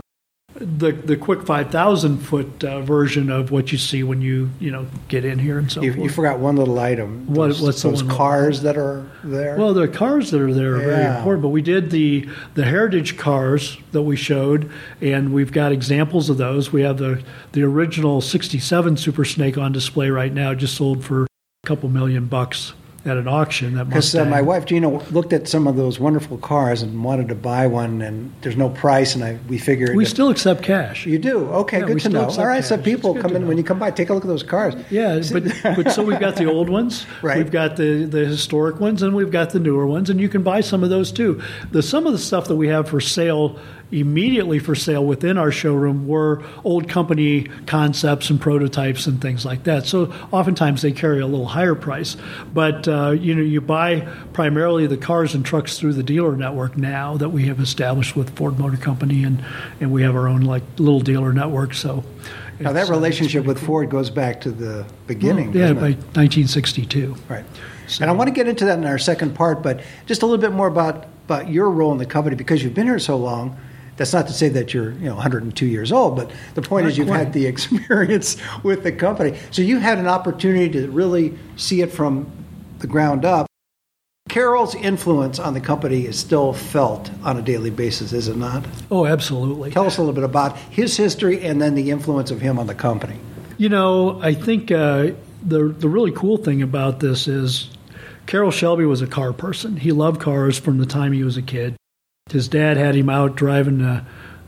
the 0.55 0.91
the 0.93 1.17
quick 1.17 1.45
5,000 1.45 2.17
foot 2.19 2.63
uh, 2.63 2.79
version 2.81 3.29
of 3.29 3.51
what 3.51 3.71
you 3.73 3.77
see 3.77 4.03
when 4.03 4.21
you 4.21 4.49
you 4.59 4.71
know 4.71 4.87
get 5.09 5.25
in 5.25 5.37
here 5.37 5.57
and 5.57 5.69
so 5.69 5.81
You, 5.81 5.91
forth. 5.93 6.03
you 6.03 6.09
forgot 6.09 6.39
one 6.39 6.55
little 6.55 6.79
item. 6.79 7.25
What- 7.27 7.47
Those, 7.47 7.61
what's 7.61 7.81
those 7.81 8.01
cars 8.03 8.61
that 8.61 8.77
are 8.77 9.05
there? 9.23 9.57
Well, 9.57 9.73
the 9.73 9.87
cars 9.89 10.31
that 10.31 10.39
are 10.39 10.53
there 10.53 10.75
are 10.75 10.79
very 10.79 11.17
important, 11.17 11.41
but 11.41 11.49
we 11.49 11.61
did 11.61 11.91
the 11.91 12.29
the 12.53 12.63
heritage 12.63 13.17
cars 13.17 13.77
that 13.91 14.03
we 14.03 14.15
showed, 14.15 14.71
and 15.01 15.33
we've 15.33 15.51
got 15.51 15.71
examples 15.73 16.29
of 16.29 16.37
those. 16.37 16.71
We 16.71 16.83
have 16.83 16.97
the 16.99 17.21
the 17.51 17.63
original 17.63 18.21
'67 18.21 18.95
Super 18.97 19.25
Snake 19.25 19.57
on 19.57 19.73
display 19.73 20.09
right 20.09 20.33
now, 20.33 20.53
just 20.53 20.75
sold 20.77 21.03
for 21.03 21.23
a 21.23 21.27
couple 21.67 21.89
million 21.89 22.27
bucks 22.27 22.73
at 23.05 23.17
an 23.17 23.27
auction. 23.27 23.75
That 23.75 23.87
Because 23.87 24.15
uh, 24.15 24.25
my 24.25 24.41
wife 24.41 24.65
Gina 24.65 24.89
looked 24.89 25.31
at 25.31 25.47
some 25.47 25.67
of 25.67 25.75
those 25.75 25.99
wonderful 25.99 26.37
cars 26.37 26.81
and 26.81 27.03
wanted 27.03 27.29
to 27.29 27.35
buy 27.35 27.67
one, 27.67 28.01
and 28.01 28.33
there's 28.41 28.57
no 28.57 28.69
price, 28.69 29.15
and 29.15 29.23
I 29.23 29.37
we 29.47 29.57
figured 29.57 29.95
we 29.95 30.05
still 30.05 30.29
accept 30.29 30.63
cash. 30.63 31.05
you 31.05 31.19
do 31.19 31.45
okay, 31.49 31.79
Yeah, 31.79 31.85
good 31.85 31.99
to 32.01 32.09
know. 32.09 32.25
All 32.25 32.47
right, 32.47 32.63
so 32.63 32.77
people 32.77 33.13
come 33.15 33.35
in 33.35 33.47
when 33.47 33.57
you 33.57 33.63
come 33.63 33.79
by, 33.79 33.91
take 33.91 34.09
a 34.09 34.13
look 34.13 34.23
at 34.23 34.27
those 34.27 34.43
cars. 34.43 34.73
Yeah, 34.89 35.21
but, 35.31 35.43
but 35.63 35.91
so 35.91 36.03
we've 36.03 36.19
got 36.19 36.35
the 36.35 36.45
old 36.45 36.69
ones, 36.69 37.05
Right. 37.21 37.37
we've 37.37 37.51
got 37.51 37.75
the, 37.77 38.05
the 38.05 38.25
historic 38.25 38.79
ones, 38.79 39.01
and 39.03 39.15
we've 39.15 39.31
got 39.31 39.51
the 39.51 39.59
newer 39.59 39.85
ones, 39.85 40.09
and 40.09 40.19
you 40.19 40.29
can 40.29 40.43
buy 40.43 40.61
some 40.61 40.83
of 40.83 40.89
those 40.89 41.11
too. 41.11 41.41
The 41.71 41.83
some 41.83 42.07
of 42.07 42.13
the 42.13 42.19
stuff 42.19 42.47
that 42.47 42.55
we 42.55 42.67
have 42.69 42.89
for 42.89 42.99
sale 42.99 43.59
immediately 43.91 44.59
for 44.59 44.75
sale 44.75 45.05
within 45.05 45.37
our 45.37 45.51
showroom 45.51 46.07
were 46.07 46.43
old 46.63 46.89
company 46.89 47.43
concepts 47.67 48.29
and 48.29 48.41
prototypes 48.41 49.05
and 49.05 49.21
things 49.21 49.45
like 49.45 49.63
that. 49.63 49.85
So 49.85 50.11
oftentimes 50.31 50.81
they 50.81 50.91
carry 50.91 51.21
a 51.21 51.27
little 51.27 51.45
higher 51.45 51.75
price, 51.75 52.17
but 52.53 52.87
uh, 52.87 53.11
you 53.11 53.35
know 53.35 53.41
you 53.41 53.61
buy 53.61 54.01
primarily 54.33 54.87
the 54.87 54.97
cars 54.97 55.35
and 55.35 55.45
trucks 55.45 55.79
through 55.79 55.93
the 55.93 56.03
dealer 56.03 56.35
network 56.35 56.77
now 56.77 57.17
that 57.17 57.29
we 57.29 57.45
have 57.45 57.59
established 57.59 58.15
with 58.15 58.35
Ford 58.35 58.57
Motor 58.57 58.77
Company, 58.77 59.23
and 59.23 59.43
and 59.79 59.91
we 59.91 60.01
have 60.01 60.15
our 60.15 60.27
own 60.27 60.41
like 60.41 60.63
little 60.77 61.01
dealer 61.01 61.33
network. 61.33 61.73
So. 61.73 62.03
Now 62.57 62.71
that 62.71 62.87
uh, 62.89 62.93
relationship 62.93 63.43
with 63.43 63.57
cool. 63.57 63.65
Ford 63.65 63.89
goes 63.89 64.09
back 64.09 64.39
to 64.41 64.51
the 64.51 64.85
beginning. 65.07 65.47
Yeah, 65.47 65.73
doesn't 65.73 65.75
by 65.75 65.89
1962. 65.89 67.13
Right. 67.27 67.43
and 67.99 68.09
I 68.09 68.13
want 68.13 68.29
to 68.29 68.33
get 68.33 68.47
into 68.47 68.63
that 68.63 68.77
in 68.77 68.85
our 68.85 68.97
second 68.97 69.35
part, 69.35 69.61
but 69.61 69.81
just 70.05 70.21
a 70.21 70.25
little 70.25 70.41
bit 70.41 70.53
more 70.53 70.67
about, 70.67 71.05
about 71.25 71.49
your 71.49 71.69
role 71.69 71.91
in 71.91 71.97
the 71.97 72.05
company 72.05 72.37
because 72.37 72.63
you've 72.63 72.73
been 72.73 72.87
here 72.87 72.97
so 72.97 73.17
long. 73.17 73.57
That's 73.97 74.13
not 74.13 74.27
to 74.27 74.33
say 74.33 74.49
that 74.49 74.73
you're 74.73 74.91
you 74.91 75.05
know 75.05 75.15
102 75.15 75.65
years 75.65 75.91
old, 75.91 76.15
but 76.15 76.31
the 76.53 76.61
point 76.61 76.83
Not 76.83 76.91
is 76.91 76.97
you've 76.97 77.07
quite. 77.07 77.17
had 77.17 77.33
the 77.33 77.45
experience 77.53 78.37
with 78.63 78.83
the 78.83 78.91
company. 78.91 79.37
So 79.51 79.61
you 79.61 79.79
had 79.79 79.97
an 79.97 80.07
opportunity 80.07 80.69
to 80.69 80.89
really 80.89 81.37
see 81.55 81.81
it 81.81 81.91
from 81.91 82.29
the 82.79 82.87
ground 82.87 83.25
up. 83.25 83.47
Carroll's 84.27 84.73
influence 84.75 85.37
on 85.39 85.53
the 85.53 85.61
company 85.61 86.05
is 86.07 86.17
still 86.17 86.51
felt 86.51 87.11
on 87.23 87.37
a 87.37 87.41
daily 87.41 87.69
basis, 87.69 88.11
is 88.11 88.27
it 88.27 88.35
not? 88.35 88.65
Oh, 88.89 89.05
absolutely. 89.05 89.69
Tell 89.69 89.85
us 89.85 89.97
a 89.97 90.01
little 90.01 90.15
bit 90.15 90.23
about 90.23 90.57
his 90.57 90.97
history 90.97 91.45
and 91.45 91.61
then 91.61 91.75
the 91.75 91.91
influence 91.91 92.31
of 92.31 92.41
him 92.41 92.57
on 92.57 92.65
the 92.65 92.73
company. 92.73 93.19
You 93.57 93.69
know, 93.69 94.19
I 94.21 94.33
think 94.33 94.71
uh, 94.71 95.11
the 95.43 95.67
the 95.67 95.87
really 95.87 96.11
cool 96.11 96.37
thing 96.37 96.61
about 96.61 96.99
this 96.99 97.27
is 97.27 97.69
Carroll 98.25 98.51
Shelby 98.51 98.85
was 98.85 99.01
a 99.01 99.07
car 99.07 99.31
person. 99.31 99.77
He 99.77 99.91
loved 99.91 100.19
cars 100.19 100.57
from 100.57 100.79
the 100.79 100.85
time 100.85 101.13
he 101.13 101.23
was 101.23 101.37
a 101.37 101.41
kid. 101.41 101.75
His 102.31 102.47
dad 102.47 102.75
had 102.75 102.95
him 102.95 103.07
out 103.09 103.35
driving 103.35 103.81
a, 103.81 104.03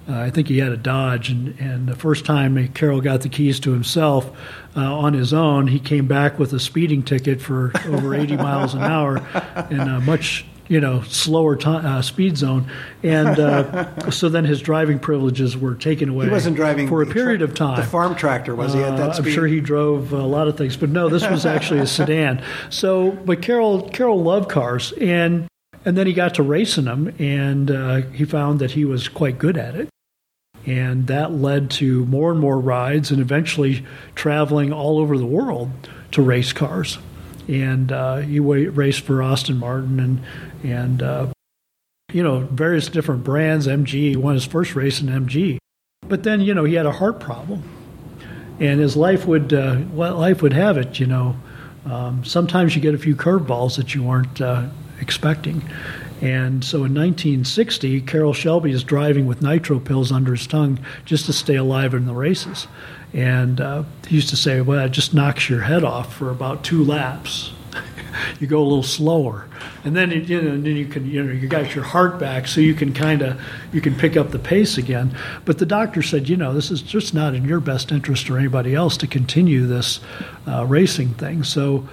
Uh, 0.10 0.14
I 0.22 0.30
think 0.32 0.48
he 0.48 0.58
had 0.60 0.72
a 0.72 0.78
Dodge, 0.78 1.30
and, 1.30 1.54
and 1.60 1.86
the 1.88 1.96
first 1.96 2.24
time 2.26 2.70
Carroll 2.70 3.02
got 3.02 3.22
the 3.22 3.30
keys 3.30 3.60
to 3.60 3.72
himself 3.74 4.32
uh, 4.76 4.80
on 4.82 5.14
his 5.14 5.32
own, 5.34 5.68
he 5.68 5.80
came 5.80 6.08
back 6.08 6.40
with 6.40 6.54
a 6.54 6.60
speeding 6.62 7.04
ticket 7.04 7.40
for 7.42 7.72
over 7.90 8.16
80 8.16 8.38
miles 8.48 8.74
an 8.74 8.82
hour 8.84 9.18
in 9.70 9.82
a 9.82 10.00
much 10.00 10.46
you 10.70 10.80
know 10.80 11.02
slower 11.04 11.56
time, 11.58 11.86
uh, 11.86 12.02
speed 12.02 12.38
zone, 12.38 12.66
and 13.04 13.38
uh, 13.40 14.10
so 14.10 14.28
then 14.30 14.46
his 14.46 14.60
driving 14.62 14.98
privileges 14.98 15.56
were 15.58 15.76
taken 15.76 16.10
away. 16.10 16.26
He 16.26 16.32
wasn't 16.32 16.56
driving 16.56 16.88
for 16.88 17.02
a 17.04 17.06
period 17.06 17.40
tra- 17.40 17.48
of 17.50 17.54
time. 17.54 17.76
The 17.82 17.84
farm 17.86 18.16
tractor 18.16 18.56
was 18.56 18.74
he 18.74 18.80
at 18.82 18.96
that 18.98 19.10
Uh, 19.10 19.14
speed? 19.14 19.28
I'm 19.28 19.34
sure 19.34 19.46
he 19.48 19.60
drove 19.60 20.14
a 20.14 20.24
lot 20.24 20.48
of 20.48 20.58
things, 20.58 20.78
but 20.78 20.90
no, 20.90 21.10
this 21.10 21.30
was 21.30 21.46
actually 21.46 21.82
a 21.82 21.86
sedan. 21.88 22.42
So, 22.70 23.12
but 23.12 23.42
Carol 23.42 23.82
Carroll 23.90 24.24
loved 24.24 24.50
cars, 24.50 24.94
and 24.94 25.48
and 25.86 25.98
then 25.98 26.08
he 26.08 26.14
got 26.14 26.36
to 26.36 26.44
racing 26.44 26.86
them, 26.86 27.14
and 27.20 27.72
uh, 27.72 27.96
he 28.14 28.26
found 28.26 28.60
that 28.60 28.72
he 28.72 28.86
was 28.86 29.08
quite 29.08 29.38
good 29.38 29.58
at 29.58 29.76
it, 29.76 29.90
and 30.66 31.08
that 31.08 31.32
led 31.32 31.70
to 31.72 32.06
more 32.06 32.32
and 32.32 32.40
more 32.40 32.60
rides, 32.60 33.12
and 33.12 33.20
eventually 33.22 33.86
traveling 34.16 34.74
all 34.74 35.00
over 35.00 35.18
the 35.18 35.26
world 35.26 35.72
to 36.12 36.22
race 36.22 36.54
cars. 36.54 36.98
And 37.48 37.92
uh, 37.92 38.18
he 38.18 38.40
wa- 38.40 38.70
raced 38.72 39.02
for 39.02 39.24
Aston 39.24 39.58
Martin 39.58 40.00
and 40.00 40.24
and 40.64 41.02
uh, 41.02 41.28
you 42.12 42.22
know 42.22 42.40
various 42.40 42.90
different 42.90 43.24
brands. 43.24 43.68
MG 43.68 43.92
he 43.92 44.16
won 44.18 44.34
his 44.34 44.46
first 44.46 44.76
race 44.76 45.00
in 45.00 45.08
MG, 45.08 45.58
but 46.08 46.24
then 46.24 46.42
you 46.42 46.54
know 46.54 46.66
he 46.66 46.74
had 46.74 46.86
a 46.86 46.92
heart 46.92 47.22
problem 47.22 47.64
and 48.60 48.80
his 48.80 48.96
life 48.96 49.26
would 49.26 49.54
uh, 49.54 49.80
well, 49.94 50.18
life 50.18 50.42
would 50.42 50.54
have 50.54 50.78
it, 50.78 51.00
you 51.00 51.06
know, 51.06 51.36
um, 51.86 52.24
sometimes 52.24 52.76
you 52.76 52.82
get 52.82 52.94
a 52.94 52.98
few 52.98 53.16
curveballs 53.16 53.78
that 53.78 53.94
you 53.94 54.04
weren't 54.04 54.42
uh, 54.42 54.68
expecting. 55.00 55.64
And 56.22 56.64
so 56.64 56.78
in 56.78 56.96
1960, 56.96 58.02
Carroll 58.02 58.34
Shelby 58.34 58.72
is 58.72 58.84
driving 58.84 59.28
with 59.28 59.42
nitro 59.42 59.80
pills 59.80 60.12
under 60.12 60.34
his 60.34 60.48
tongue 60.48 60.80
just 61.06 61.28
to 61.28 61.34
stay 61.34 61.56
alive 61.56 61.94
in 61.94 62.06
the 62.06 62.14
races. 62.14 62.68
And 63.14 63.62
uh, 63.62 63.84
he 64.08 64.16
used 64.16 64.30
to 64.30 64.36
say, 64.36 64.62
"Well, 64.62 64.86
it 64.86 64.92
just 64.92 65.14
knocks 65.14 65.50
your 65.50 65.62
head 65.62 65.84
off 65.84 66.16
for 66.16 66.30
about 66.30 66.64
two 66.64 66.84
laps." 66.84 67.54
you 68.40 68.48
go 68.48 68.60
a 68.60 68.64
little 68.64 68.84
slower, 68.84 69.48
and 69.84 69.96
then 69.96 70.12
it, 70.12 70.28
you 70.28 70.42
know, 70.42 70.52
and 70.52 70.66
then 70.66 70.76
you 70.76 70.88
can 70.88 71.10
you 71.10 71.24
know 71.24 71.32
you 71.32 71.48
got 71.48 71.74
your 71.74 71.84
heart 71.84 72.20
back, 72.20 72.48
so 72.48 72.60
you 72.60 72.74
can 72.74 72.94
kind 72.94 73.22
of 73.22 73.40
you 73.72 73.80
can 73.80 73.96
pick 73.96 74.18
up 74.18 74.32
the 74.32 74.40
pace 74.40 74.78
again. 74.78 75.16
But 75.46 75.60
the 75.60 75.66
doctor 75.66 76.02
said, 76.02 76.28
you 76.28 76.36
know, 76.36 76.54
this 76.54 76.72
is 76.72 76.82
just 76.82 77.14
not 77.14 77.34
in 77.34 77.46
your 77.46 77.60
best 77.60 77.92
interest 77.92 78.30
or 78.30 78.38
anybody 78.38 78.76
else 78.76 78.98
to 78.98 79.08
continue 79.08 79.66
this 79.68 80.00
uh, 80.48 80.66
racing 80.66 81.14
thing. 81.14 81.44
So. 81.44 81.88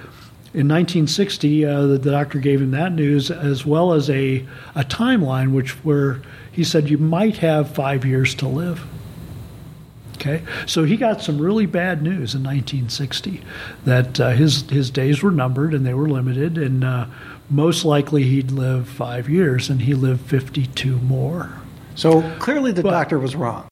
In 0.55 0.69
1960, 0.69 1.65
uh, 1.67 1.83
the, 1.83 1.99
the 1.99 2.11
doctor 2.13 2.39
gave 2.39 2.63
him 2.63 2.71
that 2.71 2.93
news 2.93 3.29
as 3.29 3.67
well 3.67 3.93
as 3.93 4.09
a, 4.09 4.47
a 4.77 4.85
timeline, 4.85 5.53
which 5.53 5.73
where 5.85 6.23
he 6.53 6.63
said 6.63 6.89
you 6.89 6.97
might 6.97 7.39
have 7.39 7.75
five 7.75 8.05
years 8.05 8.37
to 8.37 8.47
live. 8.47 8.85
Okay, 10.15 10.43
so 10.67 10.85
he 10.85 10.97
got 10.97 11.21
some 11.21 11.39
really 11.41 11.67
bad 11.67 12.03
news 12.03 12.35
in 12.35 12.43
1960 12.45 13.43
that 13.85 14.21
uh, 14.21 14.31
his 14.31 14.63
his 14.71 14.89
days 14.91 15.23
were 15.25 15.33
numbered 15.33 15.75
and 15.75 15.85
they 15.85 15.93
were 15.93 16.09
limited, 16.09 16.57
and 16.57 16.85
uh, 16.85 17.07
most 17.51 17.85
likely 17.85 18.23
he'd 18.23 18.53
live 18.53 18.89
five 18.89 19.29
years, 19.29 19.69
and 19.69 19.83
he 19.83 19.93
lived 19.93 20.21
52 20.31 20.97
more. 21.01 21.51
so 21.97 22.23
clearly 22.39 22.71
the 22.71 22.83
But- 22.83 22.91
doctor 22.93 23.19
was 23.19 23.35
wrong. 23.35 23.67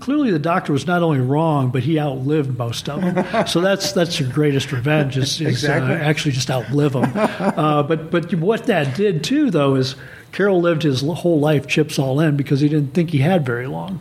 Clearly, 0.00 0.30
the 0.30 0.38
doctor 0.38 0.72
was 0.72 0.86
not 0.86 1.02
only 1.02 1.20
wrong, 1.20 1.70
but 1.70 1.82
he 1.82 1.98
outlived 1.98 2.56
most 2.58 2.88
of 2.88 3.00
them. 3.00 3.46
so 3.46 3.60
that's 3.60 3.92
that's 3.92 4.20
your 4.20 4.30
greatest 4.30 4.70
revenge 4.72 5.16
is, 5.16 5.40
is 5.40 5.46
Exactly. 5.48 5.92
uh, 5.94 5.98
actually 5.98 6.32
just 6.32 6.50
outlive 6.50 6.92
them. 6.92 7.12
Uh, 7.56 7.82
but 7.82 8.10
but 8.10 8.32
what 8.34 8.64
that 8.66 8.94
did 8.96 9.24
too, 9.24 9.50
though, 9.50 9.74
is 9.76 9.96
Carroll 10.32 10.60
lived 10.60 10.82
his 10.82 11.00
whole 11.00 11.40
life 11.40 11.66
chips 11.66 11.98
all 11.98 12.20
in 12.20 12.36
because 12.36 12.60
he 12.60 12.68
didn't 12.68 12.92
think 12.92 13.10
he 13.10 13.18
had 13.18 13.44
very 13.46 13.66
long, 13.66 14.00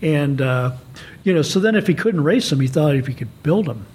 and 0.00 0.40
uh, 0.40 0.72
you 1.24 1.32
know. 1.34 1.42
So 1.42 1.58
then, 1.60 1.74
if 1.74 1.86
he 1.86 1.94
couldn't 1.94 2.22
race 2.22 2.50
them, 2.50 2.60
he 2.60 2.68
thought 2.68 2.94
if 2.94 3.06
he 3.06 3.14
could 3.14 3.42
build 3.42 3.66
them. 3.66 3.86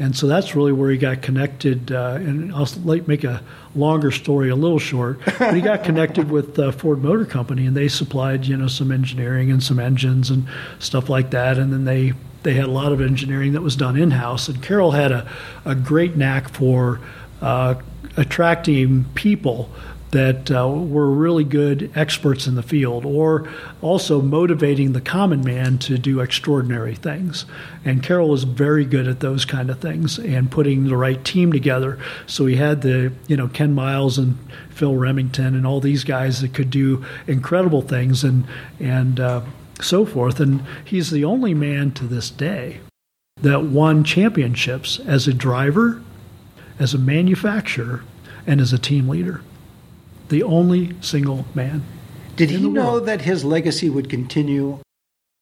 And 0.00 0.16
so 0.16 0.26
that's 0.26 0.56
really 0.56 0.72
where 0.72 0.90
he 0.90 0.96
got 0.96 1.20
connected. 1.20 1.92
Uh, 1.92 2.14
and 2.14 2.52
I'll 2.54 2.66
make 3.06 3.22
a 3.22 3.42
longer 3.74 4.10
story 4.10 4.48
a 4.48 4.56
little 4.56 4.78
short. 4.78 5.20
But 5.38 5.54
he 5.54 5.60
got 5.60 5.84
connected 5.84 6.30
with 6.30 6.58
uh, 6.58 6.72
Ford 6.72 7.02
Motor 7.02 7.26
Company, 7.26 7.66
and 7.66 7.76
they 7.76 7.86
supplied 7.86 8.46
you 8.46 8.56
know 8.56 8.66
some 8.66 8.90
engineering 8.90 9.50
and 9.52 9.62
some 9.62 9.78
engines 9.78 10.30
and 10.30 10.48
stuff 10.78 11.10
like 11.10 11.30
that. 11.30 11.58
And 11.58 11.70
then 11.70 11.84
they 11.84 12.14
they 12.42 12.54
had 12.54 12.64
a 12.64 12.70
lot 12.70 12.92
of 12.92 13.02
engineering 13.02 13.52
that 13.52 13.60
was 13.60 13.76
done 13.76 13.96
in 13.96 14.12
house. 14.12 14.48
And 14.48 14.62
Carroll 14.62 14.92
had 14.92 15.12
a 15.12 15.30
a 15.66 15.74
great 15.74 16.16
knack 16.16 16.48
for 16.48 16.98
uh, 17.42 17.74
attracting 18.16 19.04
people 19.14 19.70
that 20.10 20.50
uh, 20.50 20.68
were 20.68 21.10
really 21.10 21.44
good 21.44 21.90
experts 21.94 22.46
in 22.46 22.56
the 22.56 22.62
field, 22.62 23.04
or 23.04 23.48
also 23.80 24.20
motivating 24.20 24.92
the 24.92 25.00
common 25.00 25.42
man 25.44 25.78
to 25.78 25.98
do 25.98 26.20
extraordinary 26.20 26.94
things. 26.94 27.46
And 27.84 28.02
Carroll 28.02 28.28
was 28.28 28.44
very 28.44 28.84
good 28.84 29.06
at 29.06 29.20
those 29.20 29.44
kind 29.44 29.70
of 29.70 29.78
things 29.78 30.18
and 30.18 30.50
putting 30.50 30.84
the 30.84 30.96
right 30.96 31.24
team 31.24 31.52
together. 31.52 31.98
So 32.26 32.46
he 32.46 32.56
had 32.56 32.82
the 32.82 33.12
you 33.28 33.36
know 33.36 33.48
Ken 33.48 33.74
Miles 33.74 34.18
and 34.18 34.36
Phil 34.70 34.96
Remington 34.96 35.54
and 35.54 35.66
all 35.66 35.80
these 35.80 36.04
guys 36.04 36.40
that 36.40 36.54
could 36.54 36.70
do 36.70 37.04
incredible 37.26 37.82
things 37.82 38.24
and 38.24 38.44
and 38.80 39.20
uh, 39.20 39.42
so 39.80 40.04
forth. 40.04 40.40
And 40.40 40.64
he's 40.84 41.10
the 41.10 41.24
only 41.24 41.54
man 41.54 41.92
to 41.92 42.04
this 42.04 42.30
day 42.30 42.80
that 43.42 43.64
won 43.64 44.04
championships 44.04 44.98
as 45.00 45.26
a 45.26 45.32
driver, 45.32 46.02
as 46.78 46.94
a 46.94 46.98
manufacturer, 46.98 48.02
and 48.46 48.60
as 48.60 48.72
a 48.72 48.78
team 48.78 49.08
leader. 49.08 49.40
The 50.30 50.42
only 50.42 50.94
single 51.02 51.44
man. 51.54 51.82
Did 52.36 52.50
he 52.50 52.66
know 52.66 52.92
world. 52.92 53.06
that 53.06 53.20
his 53.22 53.44
legacy 53.44 53.90
would 53.90 54.08
continue 54.08 54.78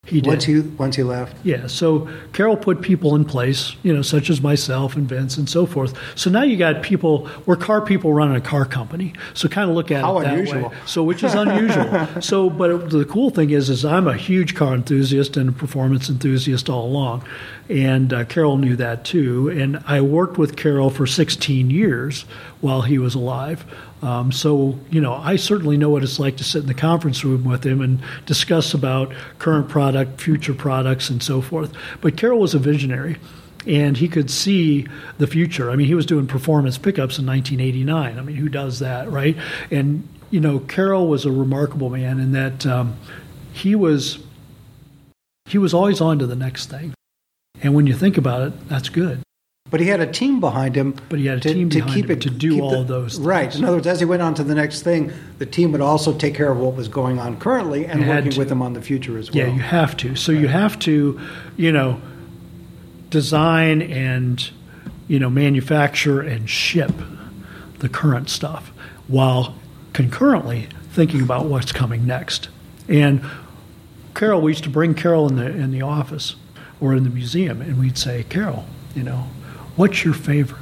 He 0.06 0.20
did. 0.22 0.26
once 0.28 0.44
he 0.44 0.60
once 0.60 0.96
he 0.96 1.02
left? 1.02 1.36
Yeah, 1.44 1.66
so 1.68 2.08
Carroll 2.32 2.56
put 2.56 2.80
people 2.80 3.14
in 3.14 3.24
place, 3.26 3.76
you 3.82 3.92
know, 3.94 4.00
such 4.02 4.30
as 4.30 4.40
myself 4.40 4.96
and 4.96 5.06
Vince 5.06 5.36
and 5.36 5.48
so 5.48 5.66
forth. 5.66 5.92
So 6.16 6.30
now 6.30 6.42
you 6.42 6.56
got 6.56 6.82
people, 6.82 7.28
we're 7.46 7.56
car 7.56 7.82
people 7.82 8.12
running 8.14 8.34
a 8.34 8.40
car 8.40 8.64
company. 8.64 9.12
So 9.34 9.48
kind 9.48 9.68
of 9.70 9.76
look 9.76 9.90
at 9.92 10.00
How 10.02 10.18
it 10.18 10.24
that 10.24 10.32
unusual. 10.34 10.70
way. 10.70 10.76
So 10.86 11.04
which 11.04 11.22
is 11.22 11.34
unusual. 11.34 12.08
so, 12.22 12.48
but 12.48 12.88
the 12.90 13.04
cool 13.04 13.30
thing 13.30 13.50
is, 13.50 13.68
is 13.68 13.84
I'm 13.84 14.08
a 14.08 14.16
huge 14.16 14.54
car 14.54 14.74
enthusiast 14.74 15.36
and 15.36 15.50
a 15.50 15.52
performance 15.52 16.08
enthusiast 16.08 16.68
all 16.70 16.86
along, 16.86 17.22
and 17.68 18.12
uh, 18.12 18.24
Carroll 18.24 18.56
knew 18.56 18.74
that 18.76 19.04
too. 19.04 19.50
And 19.50 19.78
I 19.86 20.00
worked 20.00 20.38
with 20.38 20.56
Carroll 20.56 20.88
for 20.90 21.06
16 21.06 21.68
years 21.70 22.22
while 22.62 22.82
he 22.82 22.98
was 22.98 23.14
alive. 23.14 23.64
Um, 24.02 24.30
so 24.30 24.78
you 24.90 25.00
know, 25.00 25.14
I 25.14 25.36
certainly 25.36 25.76
know 25.76 25.90
what 25.90 26.02
it's 26.02 26.18
like 26.18 26.36
to 26.36 26.44
sit 26.44 26.62
in 26.62 26.68
the 26.68 26.74
conference 26.74 27.24
room 27.24 27.44
with 27.44 27.64
him 27.64 27.80
and 27.80 28.00
discuss 28.26 28.74
about 28.74 29.12
current 29.38 29.68
product, 29.68 30.20
future 30.20 30.54
products, 30.54 31.10
and 31.10 31.22
so 31.22 31.40
forth. 31.40 31.72
But 32.00 32.16
Carroll 32.16 32.40
was 32.40 32.54
a 32.54 32.58
visionary, 32.58 33.16
and 33.66 33.96
he 33.96 34.08
could 34.08 34.30
see 34.30 34.86
the 35.18 35.26
future. 35.26 35.70
I 35.70 35.76
mean, 35.76 35.86
he 35.86 35.94
was 35.94 36.06
doing 36.06 36.26
performance 36.26 36.78
pickups 36.78 37.18
in 37.18 37.26
1989. 37.26 38.18
I 38.18 38.22
mean, 38.22 38.36
who 38.36 38.48
does 38.48 38.78
that, 38.78 39.10
right? 39.10 39.36
And 39.70 40.08
you 40.30 40.40
know, 40.40 40.60
Carroll 40.60 41.08
was 41.08 41.24
a 41.24 41.32
remarkable 41.32 41.90
man 41.90 42.20
in 42.20 42.32
that 42.32 42.66
um, 42.66 42.96
he 43.52 43.74
was 43.74 44.18
he 45.46 45.58
was 45.58 45.74
always 45.74 46.00
on 46.00 46.18
to 46.18 46.26
the 46.26 46.36
next 46.36 46.66
thing. 46.66 46.94
And 47.62 47.74
when 47.74 47.86
you 47.86 47.94
think 47.94 48.16
about 48.16 48.42
it, 48.42 48.68
that's 48.68 48.88
good. 48.88 49.22
But 49.70 49.80
he 49.80 49.86
had 49.88 50.00
a 50.00 50.06
team 50.06 50.40
behind 50.40 50.74
him. 50.76 50.94
But 51.10 51.18
he 51.18 51.26
had 51.26 51.38
a 51.38 51.40
team 51.40 51.68
to 51.70 51.78
behind 51.82 52.08
him 52.10 52.20
to 52.20 52.30
do 52.30 52.60
all 52.60 52.70
the- 52.70 52.84
those 52.84 53.18
Right. 53.20 53.54
In 53.54 53.64
other 53.64 53.76
words, 53.76 53.86
as 53.86 53.98
he 54.00 54.06
went 54.06 54.22
on 54.22 54.32
to 54.34 54.44
the 54.44 54.54
next 54.54 54.80
thing, 54.82 55.12
the 55.38 55.44
team 55.46 55.72
would 55.72 55.80
also 55.82 56.12
take 56.14 56.34
care 56.34 56.50
of 56.50 56.58
what 56.58 56.74
was 56.74 56.88
going 56.88 57.18
on 57.18 57.36
currently 57.36 57.84
and 57.84 58.00
You 58.00 58.08
working 58.08 58.38
with 58.38 58.50
him 58.50 58.62
on 58.62 58.72
the 58.72 58.80
future 58.80 59.18
as 59.18 59.30
well. 59.30 59.46
Yeah, 59.46 59.52
you 59.54 59.60
have 59.60 59.96
to. 59.98 60.14
So 60.16 60.32
you 60.32 60.48
have 60.48 60.78
to, 60.80 61.20
you 61.58 61.70
know, 61.72 62.00
design 63.10 63.80
and 63.82 64.50
you 65.06 65.18
know 65.18 65.30
manufacture 65.30 66.20
and 66.20 66.48
ship 66.48 66.92
the 67.78 67.88
current 67.88 68.28
stuff 68.28 68.72
while 69.06 69.54
concurrently 69.92 70.68
thinking 70.92 71.22
about 71.22 71.46
what's 71.46 71.72
coming 71.72 72.06
next. 72.06 72.48
And 72.88 73.20
Carroll, 74.14 74.40
we 74.40 74.50
used 74.52 74.64
to 74.64 74.70
bring 74.70 74.94
Carroll 74.94 75.28
in 75.28 75.36
the 75.36 75.46
in 75.46 75.70
the 75.70 75.82
office 75.82 76.36
or 76.80 76.94
in 76.94 77.04
the 77.04 77.10
museum, 77.10 77.60
and 77.60 77.78
we'd 77.78 77.98
say, 77.98 78.24
Carroll, 78.28 78.64
you 78.94 79.02
know, 79.02 79.24
what's 79.78 80.04
your 80.04 80.12
favorite? 80.12 80.60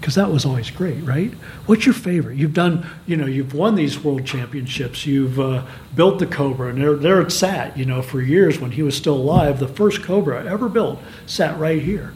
Because 0.00 0.16
that 0.16 0.30
was 0.30 0.44
always 0.44 0.70
great, 0.70 1.02
right? 1.02 1.32
What's 1.64 1.86
your 1.86 1.94
favorite? 1.94 2.36
You've 2.36 2.52
done, 2.52 2.86
you 3.06 3.16
know, 3.16 3.24
you've 3.24 3.54
won 3.54 3.74
these 3.74 3.98
world 4.04 4.26
championships. 4.26 5.06
You've 5.06 5.40
uh, 5.40 5.64
built 5.94 6.18
the 6.18 6.26
Cobra, 6.26 6.68
and 6.68 6.82
there, 6.82 6.94
there 6.94 7.22
it 7.22 7.32
sat, 7.32 7.78
you 7.78 7.86
know, 7.86 8.02
for 8.02 8.20
years 8.20 8.60
when 8.60 8.72
he 8.72 8.82
was 8.82 8.94
still 8.94 9.14
alive. 9.14 9.60
The 9.60 9.68
first 9.68 10.02
Cobra 10.02 10.44
ever 10.44 10.68
built 10.68 11.00
sat 11.24 11.58
right 11.58 11.80
here. 11.80 12.12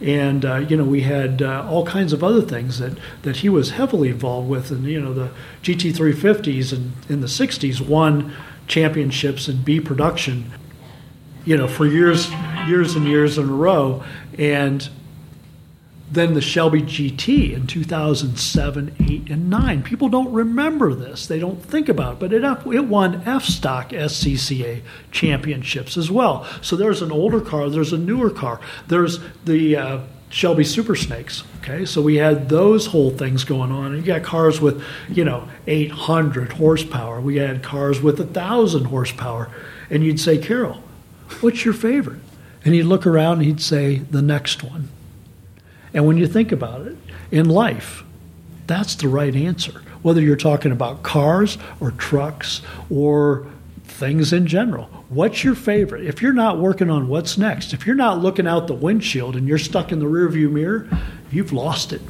And 0.00 0.46
uh, 0.46 0.56
you 0.56 0.78
know 0.78 0.84
we 0.84 1.02
had 1.02 1.42
uh, 1.42 1.66
all 1.68 1.84
kinds 1.84 2.14
of 2.14 2.24
other 2.24 2.40
things 2.40 2.78
that, 2.78 2.96
that 3.20 3.36
he 3.36 3.50
was 3.50 3.72
heavily 3.72 4.08
involved 4.08 4.48
with, 4.48 4.70
and 4.70 4.86
you 4.86 4.98
know 4.98 5.12
the 5.12 5.30
GT350s 5.62 6.72
and 6.72 6.92
in 7.10 7.20
the 7.20 7.26
'60s 7.26 7.86
won 7.86 8.34
championships 8.66 9.46
in 9.46 9.60
B 9.60 9.78
production, 9.78 10.52
you 11.44 11.54
know 11.54 11.68
for 11.68 11.84
years, 11.84 12.30
years 12.66 12.96
and 12.96 13.06
years 13.06 13.36
in 13.36 13.50
a 13.50 13.52
row. 13.52 14.02
And 14.38 14.88
Then 16.10 16.34
the 16.34 16.40
Shelby 16.40 16.82
GT 16.82 17.54
in 17.54 17.66
2007, 17.68 18.96
8, 18.98 19.30
and 19.30 19.48
9. 19.48 19.82
People 19.82 20.08
don't 20.08 20.32
remember 20.32 20.92
this. 20.92 21.26
They 21.26 21.38
don't 21.38 21.62
think 21.62 21.88
about 21.88 22.14
it, 22.14 22.18
but 22.18 22.32
it, 22.32 22.42
it 22.42 22.84
won 22.86 23.22
F 23.26 23.44
Stock 23.44 23.90
SCCA 23.90 24.82
championships 25.12 25.96
as 25.96 26.10
well. 26.10 26.46
So 26.62 26.74
there's 26.74 27.00
an 27.00 27.12
older 27.12 27.40
car, 27.40 27.70
there's 27.70 27.92
a 27.92 27.98
newer 27.98 28.30
car, 28.30 28.60
there's 28.88 29.20
the 29.44 29.76
uh, 29.76 30.00
Shelby 30.30 30.64
Super 30.64 30.96
Snakes. 30.96 31.44
Okay, 31.58 31.84
so 31.84 32.00
we 32.00 32.16
had 32.16 32.48
those 32.48 32.86
whole 32.86 33.10
things 33.10 33.44
going 33.44 33.70
on. 33.70 33.92
And 33.92 33.96
you 33.98 34.02
got 34.02 34.22
cars 34.22 34.60
with, 34.60 34.82
you 35.08 35.24
know, 35.24 35.48
800 35.66 36.54
horsepower. 36.54 37.20
We 37.20 37.36
had 37.36 37.62
cars 37.62 38.00
with 38.00 38.18
1,000 38.18 38.86
horsepower. 38.86 39.50
And 39.90 40.02
you'd 40.02 40.20
say, 40.20 40.38
Carroll, 40.38 40.82
what's 41.40 41.64
your 41.64 41.74
favorite? 41.74 42.20
And 42.64 42.74
he'd 42.74 42.84
look 42.84 43.06
around 43.06 43.38
and 43.38 43.42
he'd 43.46 43.60
say, 43.60 43.98
the 43.98 44.22
next 44.22 44.62
one. 44.62 44.88
And 45.92 46.06
when 46.06 46.16
you 46.16 46.26
think 46.26 46.52
about 46.52 46.86
it, 46.86 46.96
in 47.30 47.48
life, 47.48 48.04
that's 48.66 48.94
the 48.94 49.08
right 49.08 49.34
answer. 49.34 49.82
Whether 50.02 50.20
you're 50.20 50.36
talking 50.36 50.72
about 50.72 51.02
cars 51.02 51.58
or 51.80 51.90
trucks 51.92 52.62
or 52.88 53.46
things 53.84 54.32
in 54.32 54.46
general. 54.46 54.84
What's 55.08 55.44
your 55.44 55.54
favorite? 55.54 56.06
If 56.06 56.22
you're 56.22 56.32
not 56.32 56.58
working 56.58 56.88
on 56.88 57.08
what's 57.08 57.36
next, 57.36 57.74
if 57.74 57.86
you're 57.86 57.96
not 57.96 58.20
looking 58.20 58.46
out 58.46 58.66
the 58.66 58.74
windshield 58.74 59.36
and 59.36 59.46
you're 59.46 59.58
stuck 59.58 59.92
in 59.92 59.98
the 59.98 60.06
rearview 60.06 60.50
mirror, 60.50 60.88
you've 61.30 61.52
lost 61.52 61.92
it. 61.92 62.00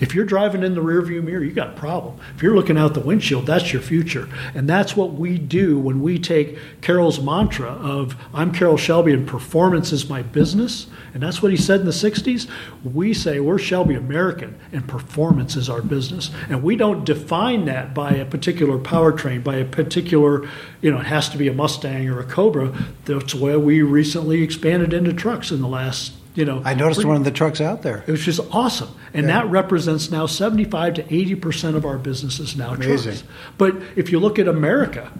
If 0.00 0.14
you're 0.14 0.24
driving 0.24 0.62
in 0.62 0.74
the 0.74 0.80
rearview 0.80 1.22
mirror, 1.22 1.44
you 1.44 1.52
got 1.52 1.70
a 1.70 1.78
problem. 1.78 2.18
If 2.34 2.42
you're 2.42 2.56
looking 2.56 2.76
out 2.76 2.94
the 2.94 3.00
windshield, 3.00 3.46
that's 3.46 3.72
your 3.72 3.82
future. 3.82 4.28
And 4.54 4.68
that's 4.68 4.96
what 4.96 5.14
we 5.14 5.38
do 5.38 5.78
when 5.78 6.02
we 6.02 6.18
take 6.18 6.58
Carroll's 6.80 7.20
mantra 7.20 7.70
of 7.70 8.16
I'm 8.32 8.52
Carroll 8.52 8.76
Shelby 8.76 9.12
and 9.12 9.26
performance 9.26 9.92
is 9.92 10.08
my 10.08 10.22
business. 10.22 10.88
And 11.12 11.22
that's 11.22 11.40
what 11.40 11.52
he 11.52 11.56
said 11.56 11.80
in 11.80 11.86
the 11.86 11.92
60s. 11.92 12.50
We 12.82 13.14
say 13.14 13.38
we're 13.38 13.58
Shelby 13.58 13.94
American 13.94 14.58
and 14.72 14.88
performance 14.88 15.54
is 15.54 15.70
our 15.70 15.82
business. 15.82 16.30
And 16.48 16.62
we 16.62 16.74
don't 16.74 17.04
define 17.04 17.66
that 17.66 17.94
by 17.94 18.10
a 18.10 18.24
particular 18.24 18.78
powertrain, 18.78 19.44
by 19.44 19.56
a 19.56 19.64
particular, 19.64 20.48
you 20.80 20.90
know, 20.90 20.98
it 20.98 21.06
has 21.06 21.28
to 21.28 21.38
be 21.38 21.46
a 21.46 21.52
Mustang 21.52 22.08
or 22.08 22.18
a 22.18 22.24
Cobra. 22.24 22.74
That's 23.04 23.34
why 23.34 23.56
we 23.56 23.82
recently 23.82 24.42
expanded 24.42 24.92
into 24.92 25.12
trucks 25.12 25.52
in 25.52 25.60
the 25.60 25.68
last 25.68 26.14
you 26.34 26.44
know, 26.44 26.62
I 26.64 26.74
noticed 26.74 27.04
one 27.04 27.16
of 27.16 27.24
the 27.24 27.30
trucks 27.30 27.60
out 27.60 27.82
there. 27.82 28.04
It 28.06 28.10
was 28.10 28.24
just 28.24 28.40
awesome, 28.50 28.88
and 29.12 29.26
yeah. 29.26 29.42
that 29.42 29.50
represents 29.50 30.10
now 30.10 30.26
seventy-five 30.26 30.94
to 30.94 31.14
eighty 31.14 31.34
percent 31.34 31.76
of 31.76 31.84
our 31.84 31.98
business 31.98 32.40
is 32.40 32.56
now 32.56 32.74
Amazing. 32.74 33.12
trucks. 33.12 33.24
But 33.56 33.76
if 33.96 34.10
you 34.10 34.18
look 34.18 34.38
at 34.38 34.48
America, 34.48 35.12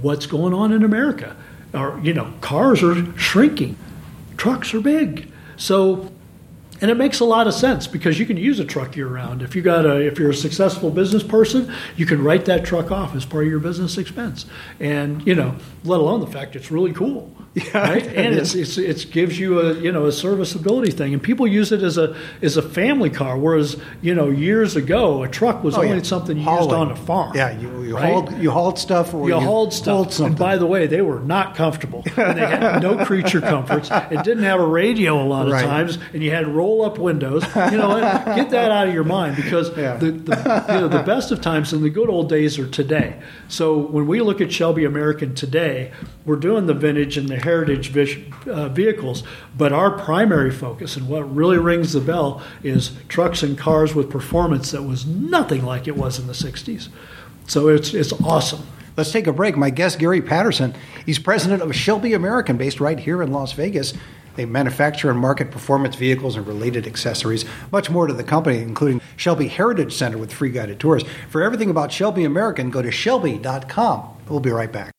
what's 0.00 0.26
going 0.26 0.54
on 0.54 0.72
in 0.72 0.82
America? 0.82 1.36
Our, 1.74 1.98
you 2.00 2.12
know, 2.12 2.32
cars 2.40 2.82
are 2.82 3.16
shrinking, 3.18 3.76
trucks 4.36 4.74
are 4.74 4.80
big. 4.80 5.30
So 5.56 6.10
and 6.82 6.90
it 6.90 6.96
makes 6.96 7.20
a 7.20 7.24
lot 7.24 7.46
of 7.46 7.54
sense 7.54 7.86
because 7.86 8.18
you 8.18 8.26
can 8.26 8.36
use 8.36 8.58
a 8.58 8.64
truck 8.64 8.96
year 8.96 9.06
round. 9.06 9.40
If 9.40 9.54
you 9.54 9.62
got 9.62 9.86
a, 9.86 10.04
if 10.04 10.18
you're 10.18 10.30
a 10.30 10.34
successful 10.34 10.90
business 10.90 11.22
person, 11.22 11.72
you 11.96 12.06
can 12.06 12.22
write 12.22 12.46
that 12.46 12.64
truck 12.64 12.90
off 12.90 13.14
as 13.14 13.24
part 13.24 13.44
of 13.44 13.50
your 13.50 13.60
business 13.60 13.96
expense. 13.96 14.46
And 14.80 15.24
you 15.24 15.36
know, 15.36 15.54
let 15.84 16.00
alone 16.00 16.20
the 16.20 16.26
fact 16.26 16.56
it's 16.56 16.70
really 16.70 16.92
cool. 16.92 17.32
Yeah, 17.54 17.82
right? 17.82 18.06
and 18.06 18.34
it's, 18.34 18.54
it's 18.54 18.78
it 18.78 19.10
gives 19.10 19.38
you 19.38 19.60
a 19.60 19.74
you 19.74 19.92
know 19.92 20.06
a 20.06 20.12
serviceability 20.12 20.90
thing, 20.90 21.12
and 21.12 21.22
people 21.22 21.46
use 21.46 21.70
it 21.70 21.82
as 21.82 21.98
a 21.98 22.16
as 22.40 22.56
a 22.56 22.62
family 22.62 23.10
car. 23.10 23.36
Whereas 23.36 23.76
you 24.00 24.14
know 24.14 24.30
years 24.30 24.74
ago, 24.74 25.22
a 25.22 25.28
truck 25.28 25.62
was 25.62 25.76
oh, 25.76 25.82
only 25.82 25.98
yeah. 25.98 26.02
something 26.02 26.38
you 26.38 26.44
Hauling. 26.44 26.62
used 26.62 26.74
on 26.74 26.90
a 26.92 26.96
farm. 26.96 27.36
Yeah, 27.36 27.50
you, 27.60 27.82
you 27.82 27.94
right? 27.94 28.10
hauled 28.10 28.32
you 28.38 28.50
hauled 28.50 28.78
stuff 28.78 29.12
or 29.12 29.28
you, 29.28 29.34
you 29.34 29.40
hauled 29.40 29.74
stuff. 29.74 30.18
and 30.20 30.38
by 30.38 30.56
the 30.56 30.64
way, 30.64 30.86
they 30.86 31.02
were 31.02 31.20
not 31.20 31.54
comfortable. 31.54 32.02
and 32.16 32.38
they 32.38 32.46
had 32.46 32.80
no 32.80 33.04
creature 33.04 33.42
comforts. 33.42 33.90
It 33.92 34.24
didn't 34.24 34.44
have 34.44 34.58
a 34.58 34.66
radio 34.66 35.22
a 35.22 35.26
lot 35.26 35.46
of 35.46 35.52
right. 35.52 35.62
times, 35.62 35.98
and 36.14 36.22
you 36.22 36.30
had 36.30 36.48
roll 36.48 36.71
up 36.80 36.96
windows. 36.96 37.44
You 37.54 37.76
know, 37.76 38.00
get 38.34 38.48
that 38.50 38.72
out 38.72 38.88
of 38.88 38.94
your 38.94 39.04
mind 39.04 39.36
because 39.36 39.76
yeah. 39.76 39.96
the, 39.96 40.10
the 40.12 40.64
you 40.68 40.80
know 40.80 40.88
the 40.88 41.02
best 41.02 41.30
of 41.30 41.42
times 41.42 41.74
and 41.74 41.84
the 41.84 41.90
good 41.90 42.08
old 42.08 42.30
days 42.30 42.58
are 42.58 42.66
today. 42.66 43.20
So 43.48 43.76
when 43.76 44.06
we 44.06 44.22
look 44.22 44.40
at 44.40 44.50
Shelby 44.50 44.86
American 44.86 45.34
today, 45.34 45.92
we're 46.24 46.36
doing 46.36 46.66
the 46.66 46.74
vintage 46.74 47.18
and 47.18 47.28
the 47.28 47.36
heritage 47.36 47.94
uh, 48.46 48.68
vehicles, 48.70 49.22
but 49.56 49.72
our 49.72 49.90
primary 49.90 50.50
focus 50.50 50.96
and 50.96 51.08
what 51.08 51.22
really 51.34 51.58
rings 51.58 51.92
the 51.92 52.00
bell 52.00 52.42
is 52.62 52.92
trucks 53.08 53.42
and 53.42 53.58
cars 53.58 53.94
with 53.94 54.08
performance 54.08 54.70
that 54.70 54.82
was 54.82 55.04
nothing 55.04 55.64
like 55.64 55.86
it 55.86 55.96
was 55.96 56.18
in 56.18 56.26
the 56.26 56.32
60s. 56.32 56.88
So 57.46 57.68
it's, 57.68 57.92
it's 57.92 58.12
awesome. 58.12 58.66
Let's 58.96 59.10
take 59.10 59.26
a 59.26 59.32
break. 59.32 59.56
My 59.56 59.70
guest, 59.70 59.98
Gary 59.98 60.20
Patterson, 60.20 60.74
he's 61.06 61.18
president 61.18 61.62
of 61.62 61.74
Shelby 61.74 62.12
American, 62.12 62.56
based 62.56 62.78
right 62.80 62.98
here 62.98 63.22
in 63.22 63.32
Las 63.32 63.52
Vegas. 63.52 63.94
They 64.36 64.44
manufacture 64.44 65.10
and 65.10 65.18
market 65.18 65.50
performance 65.50 65.96
vehicles 65.96 66.36
and 66.36 66.46
related 66.46 66.86
accessories. 66.86 67.44
Much 67.70 67.90
more 67.90 68.06
to 68.06 68.14
the 68.14 68.24
company, 68.24 68.58
including 68.58 69.00
Shelby 69.16 69.48
Heritage 69.48 69.94
Center 69.94 70.18
with 70.18 70.32
free 70.32 70.50
guided 70.50 70.80
tours. 70.80 71.04
For 71.30 71.42
everything 71.42 71.70
about 71.70 71.92
Shelby 71.92 72.24
American, 72.24 72.70
go 72.70 72.82
to 72.82 72.90
shelby.com. 72.90 74.08
We'll 74.28 74.40
be 74.40 74.50
right 74.50 74.72
back. 74.72 74.92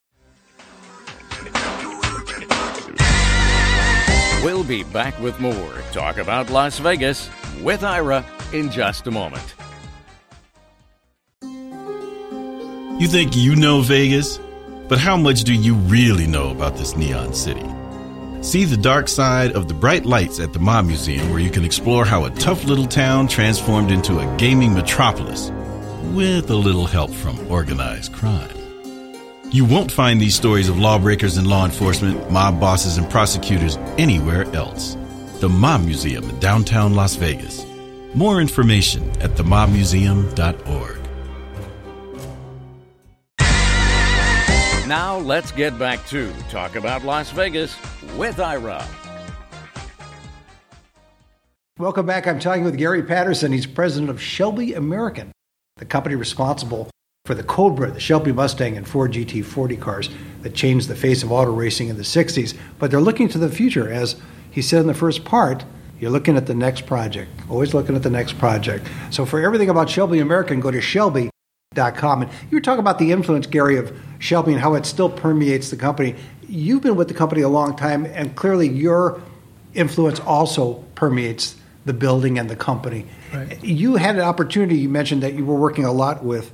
We'll 4.43 4.65
be 4.65 4.83
back 4.83 5.17
with 5.19 5.39
more 5.39 5.73
Talk 5.93 6.17
About 6.17 6.49
Las 6.49 6.77
Vegas 6.79 7.29
with 7.61 7.81
Ira 7.81 8.25
in 8.51 8.69
just 8.69 9.07
a 9.07 9.11
moment. 9.11 9.55
You 13.01 13.07
think 13.07 13.35
you 13.35 13.55
know 13.55 13.81
Vegas, 13.81 14.39
but 14.87 14.99
how 14.99 15.17
much 15.17 15.43
do 15.45 15.53
you 15.53 15.75
really 15.75 16.27
know 16.27 16.51
about 16.51 16.75
this 16.75 16.95
neon 16.95 17.33
city? 17.33 17.63
See 18.43 18.65
the 18.65 18.75
dark 18.75 19.07
side 19.07 19.53
of 19.53 19.69
the 19.69 19.73
bright 19.73 20.05
lights 20.05 20.41
at 20.41 20.51
the 20.51 20.59
Mob 20.59 20.85
Museum, 20.85 21.29
where 21.29 21.39
you 21.39 21.49
can 21.49 21.63
explore 21.63 22.03
how 22.03 22.25
a 22.25 22.29
tough 22.29 22.65
little 22.65 22.85
town 22.85 23.25
transformed 23.25 23.89
into 23.89 24.19
a 24.19 24.37
gaming 24.37 24.73
metropolis 24.73 25.49
with 26.11 26.49
a 26.49 26.55
little 26.55 26.85
help 26.85 27.09
from 27.09 27.39
organized 27.49 28.11
crime. 28.11 28.51
You 29.49 29.63
won't 29.63 29.93
find 29.93 30.19
these 30.19 30.35
stories 30.35 30.67
of 30.67 30.77
lawbreakers 30.77 31.37
and 31.37 31.47
law 31.47 31.63
enforcement, 31.63 32.29
mob 32.31 32.59
bosses, 32.59 32.97
and 32.97 33.09
prosecutors 33.09 33.77
anywhere 33.97 34.43
else. 34.53 34.97
The 35.39 35.47
Mob 35.47 35.85
Museum 35.85 36.29
in 36.29 36.37
downtown 36.39 36.95
Las 36.95 37.15
Vegas. 37.15 37.65
More 38.13 38.41
information 38.41 39.09
at 39.21 39.31
themobmuseum.org. 39.35 41.02
Now 44.87 45.17
let's 45.17 45.53
get 45.53 45.79
back 45.79 46.05
to 46.07 46.33
Talk 46.49 46.75
About 46.75 47.05
Las 47.05 47.31
Vegas 47.31 47.77
with 48.17 48.37
Ira. 48.41 48.85
Welcome 51.79 52.05
back. 52.05 52.27
I'm 52.27 52.37
talking 52.37 52.65
with 52.65 52.77
Gary 52.77 53.01
Patterson. 53.01 53.53
He's 53.53 53.65
president 53.65 54.09
of 54.09 54.21
Shelby 54.21 54.73
American, 54.73 55.31
the 55.77 55.85
company 55.85 56.15
responsible 56.15 56.89
for 57.23 57.33
the 57.33 57.43
Cobra, 57.43 57.91
the 57.91 57.99
Shelby 58.01 58.33
Mustang, 58.33 58.75
and 58.75 58.85
Ford 58.85 59.13
GT40 59.13 59.79
cars 59.79 60.09
that 60.41 60.53
changed 60.53 60.89
the 60.89 60.97
face 60.97 61.23
of 61.23 61.31
auto 61.31 61.53
racing 61.53 61.87
in 61.87 61.95
the 61.95 62.03
60s. 62.03 62.53
But 62.77 62.91
they're 62.91 62.99
looking 62.99 63.29
to 63.29 63.37
the 63.37 63.49
future. 63.49 63.89
As 63.89 64.17
he 64.51 64.61
said 64.61 64.81
in 64.81 64.87
the 64.87 64.93
first 64.93 65.23
part, 65.23 65.63
you're 65.97 66.11
looking 66.11 66.35
at 66.35 66.45
the 66.45 66.53
next 66.53 66.85
project, 66.85 67.31
always 67.49 67.73
looking 67.73 67.95
at 67.95 68.03
the 68.03 68.09
next 68.09 68.37
project. 68.37 68.85
So 69.11 69.25
for 69.25 69.39
everything 69.39 69.69
about 69.69 69.89
Shelby 69.89 70.19
American, 70.19 70.59
go 70.59 70.71
to 70.71 70.81
shelby.com. 71.75 72.23
And 72.23 72.31
you 72.49 72.57
were 72.57 72.61
talking 72.61 72.79
about 72.79 72.99
the 72.99 73.11
influence, 73.11 73.47
Gary, 73.47 73.77
of 73.77 73.97
Shelby 74.19 74.53
and 74.53 74.61
how 74.61 74.73
it 74.75 74.85
still 74.85 75.09
permeates 75.09 75.69
the 75.69 75.75
company. 75.75 76.15
You've 76.47 76.81
been 76.81 76.95
with 76.95 77.07
the 77.07 77.13
company 77.13 77.41
a 77.41 77.49
long 77.49 77.75
time, 77.75 78.05
and 78.05 78.35
clearly 78.35 78.67
your 78.67 79.21
influence 79.73 80.19
also 80.19 80.83
permeates 80.95 81.55
the 81.85 81.93
building 81.93 82.39
and 82.39 82.49
the 82.49 82.55
company. 82.55 83.05
Right. 83.33 83.61
You 83.63 83.95
had 83.95 84.15
an 84.15 84.21
opportunity, 84.21 84.77
you 84.77 84.89
mentioned 84.89 85.23
that 85.23 85.33
you 85.33 85.45
were 85.45 85.55
working 85.55 85.83
a 85.85 85.91
lot 85.91 86.23
with 86.23 86.53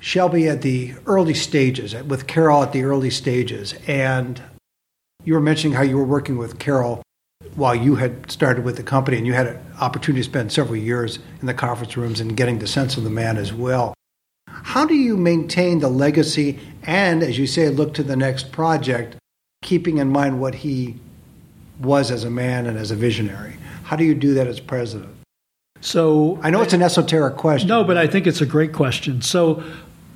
Shelby 0.00 0.48
at 0.48 0.62
the 0.62 0.94
early 1.06 1.34
stages, 1.34 1.94
with 1.94 2.26
Carroll 2.26 2.62
at 2.62 2.72
the 2.72 2.82
early 2.82 3.10
stages. 3.10 3.74
And 3.86 4.42
you 5.24 5.34
were 5.34 5.40
mentioning 5.40 5.76
how 5.76 5.82
you 5.82 5.96
were 5.96 6.04
working 6.04 6.36
with 6.36 6.58
Carroll 6.58 7.02
while 7.54 7.74
you 7.74 7.96
had 7.96 8.30
started 8.30 8.64
with 8.64 8.76
the 8.76 8.82
company 8.82 9.16
and 9.16 9.26
you 9.26 9.32
had 9.32 9.46
an 9.46 9.60
opportunity 9.80 10.20
to 10.20 10.28
spend 10.28 10.52
several 10.52 10.76
years 10.76 11.18
in 11.40 11.46
the 11.46 11.54
conference 11.54 11.96
rooms 11.96 12.20
and 12.20 12.36
getting 12.36 12.58
the 12.58 12.66
sense 12.66 12.96
of 12.96 13.04
the 13.04 13.10
man 13.10 13.36
as 13.36 13.52
well. 13.52 13.94
How 14.68 14.84
do 14.84 14.94
you 14.94 15.16
maintain 15.16 15.78
the 15.78 15.88
legacy 15.88 16.58
and, 16.82 17.22
as 17.22 17.38
you 17.38 17.46
say, 17.46 17.70
look 17.70 17.94
to 17.94 18.02
the 18.02 18.16
next 18.16 18.52
project, 18.52 19.16
keeping 19.62 19.96
in 19.96 20.10
mind 20.10 20.42
what 20.42 20.56
he 20.56 20.96
was 21.80 22.10
as 22.10 22.24
a 22.24 22.28
man 22.28 22.66
and 22.66 22.76
as 22.76 22.90
a 22.90 22.94
visionary? 22.94 23.56
How 23.84 23.96
do 23.96 24.04
you 24.04 24.14
do 24.14 24.34
that 24.34 24.46
as 24.46 24.60
president? 24.60 25.08
So 25.80 26.38
I 26.42 26.50
know 26.50 26.60
it's 26.60 26.74
an 26.74 26.82
esoteric 26.82 27.38
question. 27.38 27.66
No, 27.66 27.82
but 27.82 27.96
I 27.96 28.06
think 28.06 28.26
it's 28.26 28.42
a 28.42 28.46
great 28.46 28.74
question. 28.74 29.22
So 29.22 29.64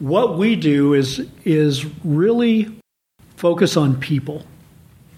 what 0.01 0.37
we 0.37 0.55
do 0.55 0.93
is 0.93 1.27
is 1.47 1.87
really 2.05 2.79
focus 3.37 3.75
on 3.79 3.99
people. 4.01 4.45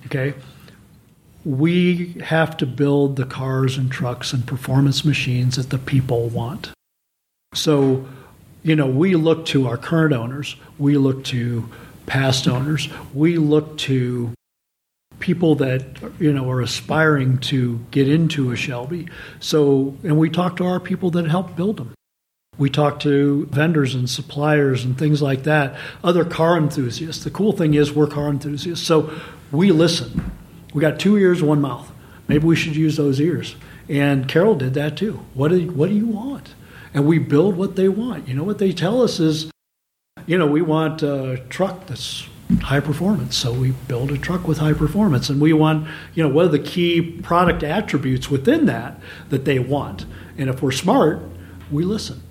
Okay? 0.07 0.35
We 1.45 2.13
have 2.23 2.57
to 2.59 2.67
build 2.67 3.17
the 3.17 3.27
cars 3.27 3.77
and 3.79 3.91
trucks 3.91 4.33
and 4.33 4.47
performance 4.47 5.05
machines 5.05 5.57
that 5.57 5.71
the 5.71 5.79
people 5.79 6.29
want. 6.29 6.71
So, 7.53 8.07
you 8.65 8.75
know, 8.75 8.87
we 8.87 9.15
look 9.15 9.47
to 9.47 9.69
our 9.69 9.77
current 9.77 10.15
owners, 10.15 10.57
we 10.79 10.97
look 10.97 11.23
to 11.25 11.69
past 12.07 12.49
owners, 12.49 12.89
we 13.13 13.37
look 13.39 13.79
to 13.79 14.33
people 15.21 15.55
that 15.57 15.85
you 16.19 16.33
know 16.33 16.51
are 16.51 16.61
aspiring 16.61 17.39
to 17.39 17.79
get 17.91 18.09
into 18.09 18.51
a 18.51 18.57
Shelby. 18.57 19.07
So, 19.39 19.97
and 20.03 20.19
we 20.19 20.31
talk 20.31 20.57
to 20.57 20.65
our 20.65 20.81
people 20.81 21.11
that 21.13 21.27
help 21.27 21.55
build 21.55 21.77
them. 21.77 21.95
We 22.57 22.71
talk 22.71 23.01
to 23.01 23.47
vendors 23.47 23.95
and 23.95 24.09
suppliers 24.09 24.85
and 24.85 24.97
things 24.97 25.21
like 25.21 25.43
that, 25.43 25.77
other 26.03 26.25
car 26.25 26.57
enthusiasts. 26.57 27.23
The 27.23 27.31
cool 27.31 27.53
thing 27.53 27.75
is 27.75 27.93
we're 27.93 28.07
car 28.07 28.29
enthusiasts, 28.29 28.87
so 28.87 29.11
we 29.53 29.73
listen. 29.73 30.33
We 30.73 30.81
got 30.81 30.99
two 30.99 31.17
ears, 31.19 31.43
one 31.43 31.61
mouth. 31.61 31.91
Maybe 32.29 32.47
we 32.47 32.57
should 32.57 32.77
use 32.77 32.97
those 32.97 33.21
ears. 33.21 33.57
And 33.89 34.27
Carroll 34.27 34.55
did 34.55 34.75
that 34.75 34.97
too. 34.97 35.21
What 35.35 35.49
do 35.49 35.61
you, 35.61 35.71
what 35.71 35.91
do 35.91 35.95
you 35.95 36.07
want? 36.07 36.55
And 36.95 37.07
we 37.07 37.19
build 37.19 37.57
what 37.57 37.77
they 37.77 37.89
want. 37.89 38.29
You 38.29 38.35
know 38.35 38.45
what 38.45 38.59
they 38.59 38.73
tell 38.73 39.03
us 39.03 39.21
is, 39.21 39.51
you 40.27 40.39
know, 40.39 40.47
we 40.47 40.63
want 40.63 41.03
a 41.03 41.43
truck 41.51 41.87
that's 41.87 42.29
high 42.63 42.81
performance. 42.81 43.37
So 43.37 43.53
we 43.53 43.73
build 43.73 44.13
a 44.13 44.19
truck 44.19 44.47
with 44.47 44.59
high 44.59 44.73
performance, 44.73 45.29
and 45.29 45.41
we 45.41 45.53
want, 45.53 45.89
you 46.15 46.23
know, 46.23 46.29
what 46.29 46.47
are 46.47 46.49
the 46.49 46.59
key 46.59 47.03
product 47.03 47.63
attributes 47.63 48.31
within 48.31 48.67
that 48.67 49.01
that 49.31 49.45
they 49.45 49.59
want. 49.59 50.07
And 50.39 50.49
if 50.49 50.63
we're 50.63 50.71
smart, 50.71 51.21
we 51.71 51.85
listen. 51.85 52.23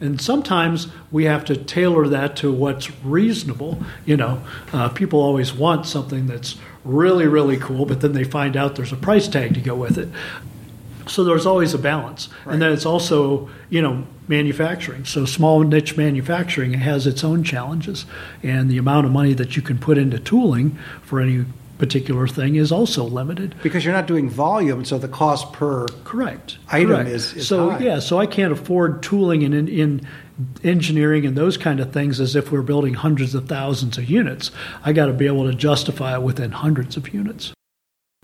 And 0.00 0.20
sometimes 0.20 0.88
we 1.10 1.24
have 1.24 1.44
to 1.46 1.56
tailor 1.56 2.06
that 2.08 2.36
to 2.36 2.52
what's 2.52 2.90
reasonable. 3.02 3.82
You 4.06 4.16
know, 4.16 4.42
uh, 4.72 4.88
people 4.90 5.20
always 5.20 5.52
want 5.52 5.86
something 5.86 6.26
that's 6.26 6.56
really, 6.84 7.26
really 7.26 7.56
cool, 7.56 7.84
but 7.84 8.00
then 8.00 8.12
they 8.12 8.24
find 8.24 8.56
out 8.56 8.76
there's 8.76 8.92
a 8.92 8.96
price 8.96 9.26
tag 9.26 9.54
to 9.54 9.60
go 9.60 9.74
with 9.74 9.98
it. 9.98 10.08
So 11.08 11.24
there's 11.24 11.46
always 11.46 11.74
a 11.74 11.78
balance. 11.78 12.28
And 12.46 12.60
then 12.62 12.72
it's 12.72 12.86
also, 12.86 13.48
you 13.70 13.82
know, 13.82 14.06
manufacturing. 14.28 15.04
So 15.04 15.24
small 15.24 15.60
niche 15.60 15.96
manufacturing 15.96 16.74
has 16.74 17.06
its 17.06 17.24
own 17.24 17.42
challenges. 17.44 18.04
And 18.42 18.70
the 18.70 18.78
amount 18.78 19.06
of 19.06 19.12
money 19.12 19.32
that 19.34 19.56
you 19.56 19.62
can 19.62 19.78
put 19.78 19.98
into 19.98 20.18
tooling 20.18 20.78
for 21.02 21.20
any 21.20 21.46
particular 21.78 22.26
thing 22.26 22.56
is 22.56 22.72
also 22.72 23.04
limited. 23.04 23.54
Because 23.62 23.84
you're 23.84 23.94
not 23.94 24.06
doing 24.08 24.28
volume, 24.28 24.84
so 24.84 24.98
the 24.98 25.06
cost 25.08 25.52
per 25.52 25.86
Correct. 26.04 26.58
Item 26.70 26.88
Correct. 26.88 27.08
is- 27.10 27.32
is 27.34 27.46
so 27.48 27.70
high. 27.70 27.78
yeah. 27.78 27.98
So 28.00 28.18
I 28.18 28.26
can't 28.26 28.52
afford 28.52 29.02
tooling 29.02 29.42
in, 29.42 29.52
in 29.52 29.68
in 29.68 30.06
engineering 30.62 31.26
and 31.26 31.36
those 31.36 31.56
kind 31.56 31.80
of 31.80 31.92
things 31.92 32.20
as 32.20 32.36
if 32.36 32.52
we're 32.52 32.62
building 32.62 32.94
hundreds 32.94 33.34
of 33.34 33.48
thousands 33.48 33.98
of 33.98 34.08
units. 34.10 34.50
I 34.84 34.92
got 34.92 35.06
to 35.06 35.12
be 35.12 35.26
able 35.26 35.48
to 35.50 35.54
justify 35.54 36.14
it 36.14 36.22
within 36.22 36.50
hundreds 36.52 36.96
of 36.96 37.12
units. 37.12 37.52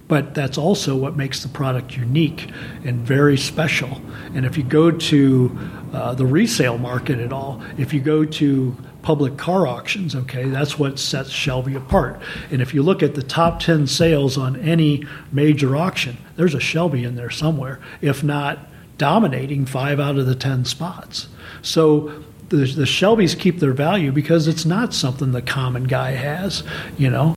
But 0.06 0.34
that's 0.34 0.58
also 0.58 0.96
what 0.96 1.16
makes 1.16 1.42
the 1.42 1.48
product 1.48 1.96
unique 1.96 2.50
and 2.84 3.00
very 3.00 3.38
special. 3.38 4.02
And 4.34 4.44
if 4.44 4.56
you 4.58 4.62
go 4.62 4.90
to 4.90 5.58
uh, 5.92 6.14
the 6.14 6.26
resale 6.26 6.76
market 6.76 7.18
at 7.18 7.32
all, 7.32 7.62
if 7.78 7.94
you 7.94 8.00
go 8.00 8.24
to 8.24 8.76
public 9.00 9.36
car 9.36 9.66
auctions, 9.66 10.14
okay, 10.14 10.44
that's 10.48 10.78
what 10.78 10.98
sets 10.98 11.30
Shelby 11.30 11.74
apart. 11.74 12.20
And 12.50 12.60
if 12.60 12.74
you 12.74 12.82
look 12.82 13.02
at 13.02 13.14
the 13.14 13.22
top 13.22 13.60
10 13.60 13.86
sales 13.86 14.36
on 14.36 14.56
any 14.56 15.06
major 15.30 15.76
auction, 15.76 16.16
there's 16.36 16.54
a 16.54 16.60
Shelby 16.60 17.04
in 17.04 17.14
there 17.14 17.30
somewhere, 17.30 17.80
if 18.00 18.22
not 18.24 18.58
dominating 18.98 19.66
five 19.66 20.00
out 20.00 20.16
of 20.16 20.26
the 20.26 20.34
10 20.34 20.64
spots. 20.64 21.28
So 21.62 22.24
the, 22.48 22.56
the 22.56 22.84
Shelbys 22.84 23.38
keep 23.38 23.60
their 23.60 23.72
value 23.72 24.12
because 24.12 24.48
it's 24.48 24.64
not 24.64 24.94
something 24.94 25.32
the 25.32 25.42
common 25.42 25.84
guy 25.84 26.12
has, 26.12 26.62
you 26.96 27.10
know. 27.10 27.34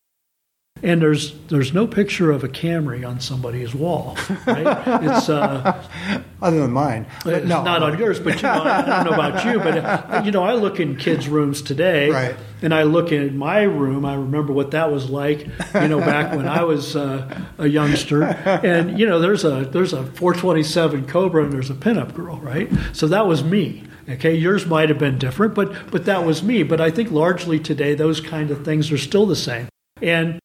And 0.84 1.02
there's 1.02 1.34
there's 1.48 1.74
no 1.74 1.88
picture 1.88 2.32
of 2.32 2.44
a 2.44 2.48
Camry 2.48 3.08
on 3.08 3.20
somebody's 3.20 3.74
wall, 3.74 4.18
right? 4.46 5.04
It's 5.04 5.30
uh, 5.30 5.84
other 6.42 6.60
than 6.60 6.72
mine. 6.72 7.06
It's 7.26 7.46
no, 7.48 7.64
not 7.64 7.84
on 7.84 7.98
yours, 7.98 8.20
but 8.20 8.36
you 8.38 8.42
know, 8.44 8.64
I 8.64 8.82
don't 8.86 9.06
know 9.06 9.12
about 9.12 9.46
you, 9.46 9.60
but 9.60 9.78
uh, 9.78 10.22
you 10.26 10.32
know, 10.32 10.44
I 10.44 10.54
look 10.54 10.80
in 10.80 10.96
kids' 10.96 11.28
rooms 11.28 11.62
today, 11.62 12.10
Right. 12.10 12.36
and 12.62 12.74
I 12.74 12.84
look 12.84 13.12
in 13.12 13.38
my 13.38 13.64
room. 13.64 14.06
I 14.06 14.16
remember 14.16 14.54
what 14.54 14.72
that 14.72 14.92
was 14.92 15.10
like, 15.10 15.48
you 15.74 15.88
know, 15.88 16.00
back 16.00 16.36
when 16.36 16.48
I 16.48 16.64
was 16.64 16.96
uh, 16.96 17.28
a 17.58 17.68
youngster. 17.68 18.24
And 18.24 19.00
you 19.00 19.06
know, 19.08 19.20
there's 19.20 19.44
a 19.46 19.66
there's 19.66 19.94
a 19.94 20.04
427 20.04 21.08
Cobra 21.08 21.44
and 21.44 21.52
there's 21.54 21.70
a 21.70 21.76
pinup 21.76 22.14
girl, 22.14 22.38
right? 22.38 22.70
So 22.94 23.08
that 23.08 23.26
was 23.28 23.44
me. 23.44 23.84
Okay, 24.10 24.36
yours 24.36 24.66
might 24.66 24.88
have 24.90 25.00
been 25.00 25.18
different, 25.18 25.54
but 25.54 25.92
but 25.92 26.06
that 26.06 26.24
was 26.26 26.42
me. 26.44 26.64
But 26.64 26.80
I 26.80 26.92
think 26.92 27.12
largely 27.12 27.60
today, 27.60 27.94
those 27.96 28.22
kind 28.22 28.52
of 28.52 28.64
things 28.64 28.92
are 28.92 28.98
still 28.98 29.26
the 29.26 29.36
same. 29.36 29.68
And 30.02 30.40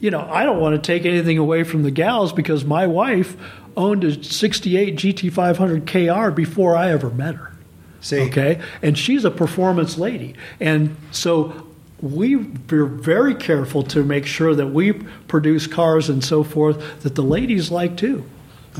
you 0.00 0.10
know, 0.10 0.28
I 0.30 0.44
don't 0.44 0.60
want 0.60 0.74
to 0.74 0.80
take 0.86 1.04
anything 1.06 1.38
away 1.38 1.64
from 1.64 1.82
the 1.82 1.90
gals 1.90 2.32
because 2.32 2.64
my 2.64 2.86
wife 2.86 3.36
owned 3.76 4.04
a 4.04 4.22
68 4.22 4.96
GT500 4.96 5.86
KR 5.86 6.30
before 6.30 6.76
I 6.76 6.90
ever 6.90 7.10
met 7.10 7.34
her. 7.36 7.52
See, 8.00 8.20
Okay. 8.22 8.60
And 8.82 8.98
she's 8.98 9.24
a 9.24 9.30
performance 9.30 9.96
lady. 9.96 10.34
And 10.60 10.96
so 11.10 11.66
we 12.02 12.36
we're 12.36 12.84
very 12.84 13.34
careful 13.34 13.82
to 13.84 14.04
make 14.04 14.26
sure 14.26 14.54
that 14.54 14.66
we 14.68 14.92
produce 14.92 15.66
cars 15.66 16.10
and 16.10 16.22
so 16.22 16.44
forth 16.44 17.02
that 17.02 17.14
the 17.14 17.22
ladies 17.22 17.70
like 17.70 17.96
too. 17.96 18.24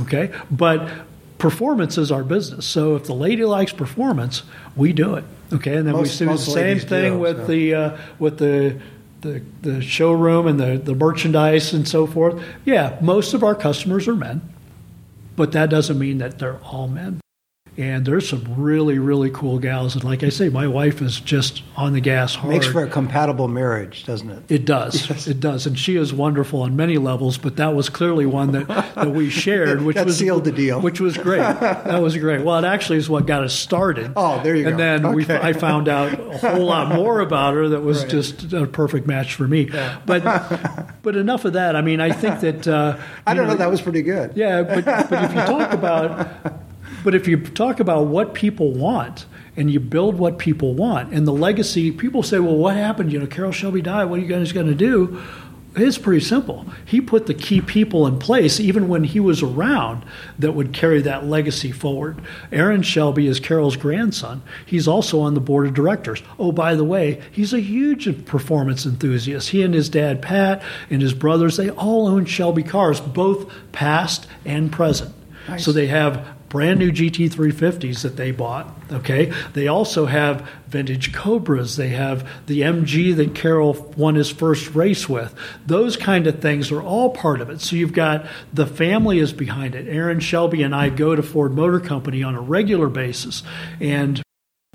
Okay. 0.00 0.31
But 0.50 0.90
performance 1.38 1.96
is 1.96 2.12
our 2.12 2.22
business. 2.22 2.66
So 2.66 2.96
if 2.96 3.05
the 3.05 3.14
lady 3.14 3.44
likes 3.44 3.72
performance, 3.72 4.42
we 4.77 4.92
do 4.92 5.14
it. 5.14 5.24
Okay. 5.53 5.74
And 5.77 5.87
then 5.87 5.94
Most- 5.94 6.20
we 6.20 6.27
do 6.27 6.33
the 6.33 6.38
same 6.38 6.79
thing 6.79 7.14
do, 7.14 7.18
with 7.18 7.37
so. 7.38 7.46
the 7.46 7.74
uh, 7.74 7.96
with 8.18 8.38
the 8.38 8.79
the, 9.24 9.42
the 9.62 9.82
showroom 9.82 10.46
and 10.46 10.60
the, 10.60 10.78
the 10.78 10.94
merchandise 10.94 11.72
and 11.72 11.88
so 11.88 12.06
forth. 12.06 12.40
Yeah, 12.64 12.96
most 13.00 13.34
of 13.34 13.42
our 13.42 13.54
customers 13.54 14.06
are 14.06 14.14
men, 14.14 14.42
but 15.34 15.50
that 15.52 15.70
doesn't 15.70 15.98
mean 15.98 16.18
that 16.18 16.38
they're 16.38 16.60
all 16.62 16.87
men. 16.87 17.20
And 17.76 18.06
there's 18.06 18.28
some 18.28 18.44
really, 18.56 18.98
really 19.00 19.30
cool 19.30 19.58
gals. 19.58 19.94
And 19.96 20.04
like 20.04 20.22
I 20.22 20.28
say, 20.28 20.48
my 20.48 20.68
wife 20.68 21.02
is 21.02 21.18
just 21.20 21.62
on 21.76 21.92
the 21.92 22.00
gas 22.00 22.34
hard. 22.37 22.52
makes 22.54 22.66
for 22.68 22.84
a 22.84 22.88
compatible 22.88 23.48
marriage, 23.48 24.04
doesn't 24.04 24.30
it? 24.30 24.42
It 24.48 24.64
does. 24.64 25.26
It 25.34 25.40
does. 25.40 25.66
And 25.66 25.76
she 25.78 25.96
is 25.96 26.12
wonderful 26.12 26.62
on 26.62 26.76
many 26.76 26.98
levels, 26.98 27.37
but 27.38 27.56
that 27.56 27.74
was 27.74 27.88
clearly 27.88 28.26
one 28.26 28.52
that, 28.52 28.68
that 28.68 29.10
we 29.10 29.28
shared, 29.44 29.82
which 29.82 29.96
That 29.96 30.06
was 30.06 30.18
sealed 30.18 30.44
the 30.44 30.52
deal. 30.52 30.80
Which 30.80 31.00
was 31.00 31.16
great. 31.16 31.38
That 31.38 32.00
was 32.02 32.16
great. 32.16 32.44
Well, 32.44 32.58
it 32.58 32.64
actually 32.64 32.98
is 32.98 33.08
what 33.10 33.26
got 33.26 33.42
us 33.42 33.54
started. 33.54 34.12
Oh, 34.14 34.40
there 34.42 34.54
you 34.54 34.62
go. 34.64 34.68
and 34.70 34.78
go. 34.78 34.84
then 34.84 35.12
we, 35.14 35.26
I 35.28 35.52
found 35.52 35.88
out 35.88 36.12
a 36.18 36.38
whole 36.38 36.66
lot 36.66 36.94
more 36.94 37.20
about 37.20 37.54
her 37.54 37.68
that 37.70 37.80
was 37.80 38.02
Right. 38.02 38.10
just 38.10 38.52
a 38.52 38.66
perfect 38.66 39.06
match 39.06 39.34
for 39.34 39.48
me. 39.48 39.70
But 40.06 40.22
but 41.02 41.16
enough 41.16 41.44
of 41.44 41.54
that. 41.54 41.74
I 41.76 41.80
mean, 41.80 42.00
I 42.00 42.12
think 42.12 42.40
that 42.40 42.68
uh, 42.68 42.98
I 43.26 43.34
don't 43.34 43.46
know. 43.48 43.56
That 43.56 43.70
was 43.70 43.80
pretty 43.82 44.02
good. 44.02 44.32
yeah, 44.37 44.62
but 44.62 44.84
but 44.84 45.24
if 45.24 45.30
you 45.34 45.40
talk 45.40 45.72
about 45.72 46.53
but 47.04 47.14
if 47.14 47.28
you 47.28 47.36
talk 47.36 47.78
about 47.78 48.06
what 48.06 48.34
people 48.34 48.72
want 48.72 49.26
and 49.56 49.70
you 49.70 49.78
build 49.78 50.18
what 50.18 50.38
people 50.38 50.74
want 50.74 51.12
and 51.12 51.28
the 51.28 51.32
legacy, 51.32 51.92
people 51.92 52.22
say, 52.22 52.40
well, 52.40 52.56
what 52.56 52.74
happened? 52.74 53.12
You 53.12 53.20
know, 53.20 53.26
Carroll 53.26 53.52
Shelby 53.52 53.82
died. 53.82 54.06
What 54.06 54.18
are 54.18 54.22
you 54.22 54.28
guys 54.28 54.50
going 54.52 54.66
to 54.66 54.74
do? 54.74 55.22
It's 55.76 55.98
pretty 55.98 56.24
simple. 56.24 56.66
He 56.84 57.00
put 57.00 57.26
the 57.26 57.34
key 57.34 57.60
people 57.60 58.06
in 58.06 58.20
place, 58.20 58.60
even 58.60 58.86
when 58.86 59.02
he 59.02 59.18
was 59.18 59.42
around, 59.42 60.04
that 60.38 60.52
would 60.52 60.72
carry 60.72 61.02
that 61.02 61.26
legacy 61.26 61.72
forward. 61.72 62.20
Aaron 62.52 62.82
Shelby 62.82 63.26
is 63.26 63.40
Carroll's 63.40 63.76
grandson. 63.76 64.42
He's 64.64 64.86
also 64.86 65.20
on 65.20 65.34
the 65.34 65.40
board 65.40 65.66
of 65.66 65.74
directors. 65.74 66.22
Oh, 66.38 66.52
by 66.52 66.76
the 66.76 66.84
way, 66.84 67.20
he's 67.32 67.52
a 67.52 67.60
huge 67.60 68.24
performance 68.24 68.86
enthusiast. 68.86 69.48
He 69.48 69.62
and 69.62 69.74
his 69.74 69.88
dad, 69.88 70.22
Pat, 70.22 70.62
and 70.90 71.02
his 71.02 71.12
brothers, 71.12 71.56
they 71.56 71.70
all 71.70 72.06
own 72.06 72.24
Shelby 72.24 72.62
cars, 72.62 73.00
both 73.00 73.52
past 73.72 74.28
and 74.44 74.70
present. 74.70 75.12
So 75.58 75.72
they 75.72 75.88
have 75.88 76.33
brand 76.54 76.78
new 76.78 76.92
GT350s 76.92 78.02
that 78.02 78.16
they 78.16 78.30
bought. 78.30 78.72
Okay, 78.92 79.32
they 79.54 79.66
also 79.66 80.06
have 80.06 80.48
vintage 80.68 81.12
Cobras. 81.12 81.74
They 81.74 81.88
have 81.88 82.30
the 82.46 82.60
MG 82.60 83.16
that 83.16 83.34
Carroll 83.34 83.92
won 83.96 84.14
his 84.14 84.30
first 84.30 84.72
race 84.72 85.08
with. 85.08 85.34
Those 85.66 85.96
kind 85.96 86.28
of 86.28 86.38
things 86.38 86.70
are 86.70 86.80
all 86.80 87.10
part 87.10 87.40
of 87.40 87.50
it. 87.50 87.60
So 87.60 87.74
you've 87.74 87.92
got 87.92 88.26
the 88.52 88.68
family 88.68 89.18
is 89.18 89.32
behind 89.32 89.74
it. 89.74 89.88
Aaron 89.88 90.20
Shelby 90.20 90.62
and 90.62 90.72
I 90.72 90.90
go 90.90 91.16
to 91.16 91.24
Ford 91.24 91.54
Motor 91.56 91.80
Company 91.80 92.22
on 92.22 92.36
a 92.36 92.40
regular 92.40 92.88
basis, 92.88 93.42
and 93.80 94.22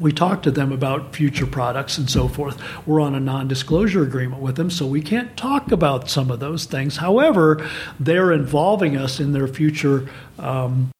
we 0.01 0.11
talk 0.11 0.43
to 0.43 0.51
them 0.51 0.73
about 0.73 1.15
future 1.15 1.47
products 1.47 1.97
and 1.97 2.09
so 2.09 2.27
forth. 2.27 2.61
We're 2.85 2.99
on 2.99 3.15
a 3.15 3.21
non 3.21 3.47
disclosure 3.47 4.03
agreement 4.03 4.41
with 4.41 4.57
them, 4.57 4.69
so 4.69 4.85
we 4.85 5.01
can't 5.01 5.37
talk 5.37 5.71
about 5.71 6.09
some 6.09 6.29
of 6.29 6.41
those 6.41 6.65
things. 6.65 6.97
However, 6.97 7.65
they're 8.01 8.33
involving 8.33 8.97
us 8.97 9.21
in 9.21 9.31
their 9.31 9.47
future. 9.47 10.09
Um, 10.37 10.91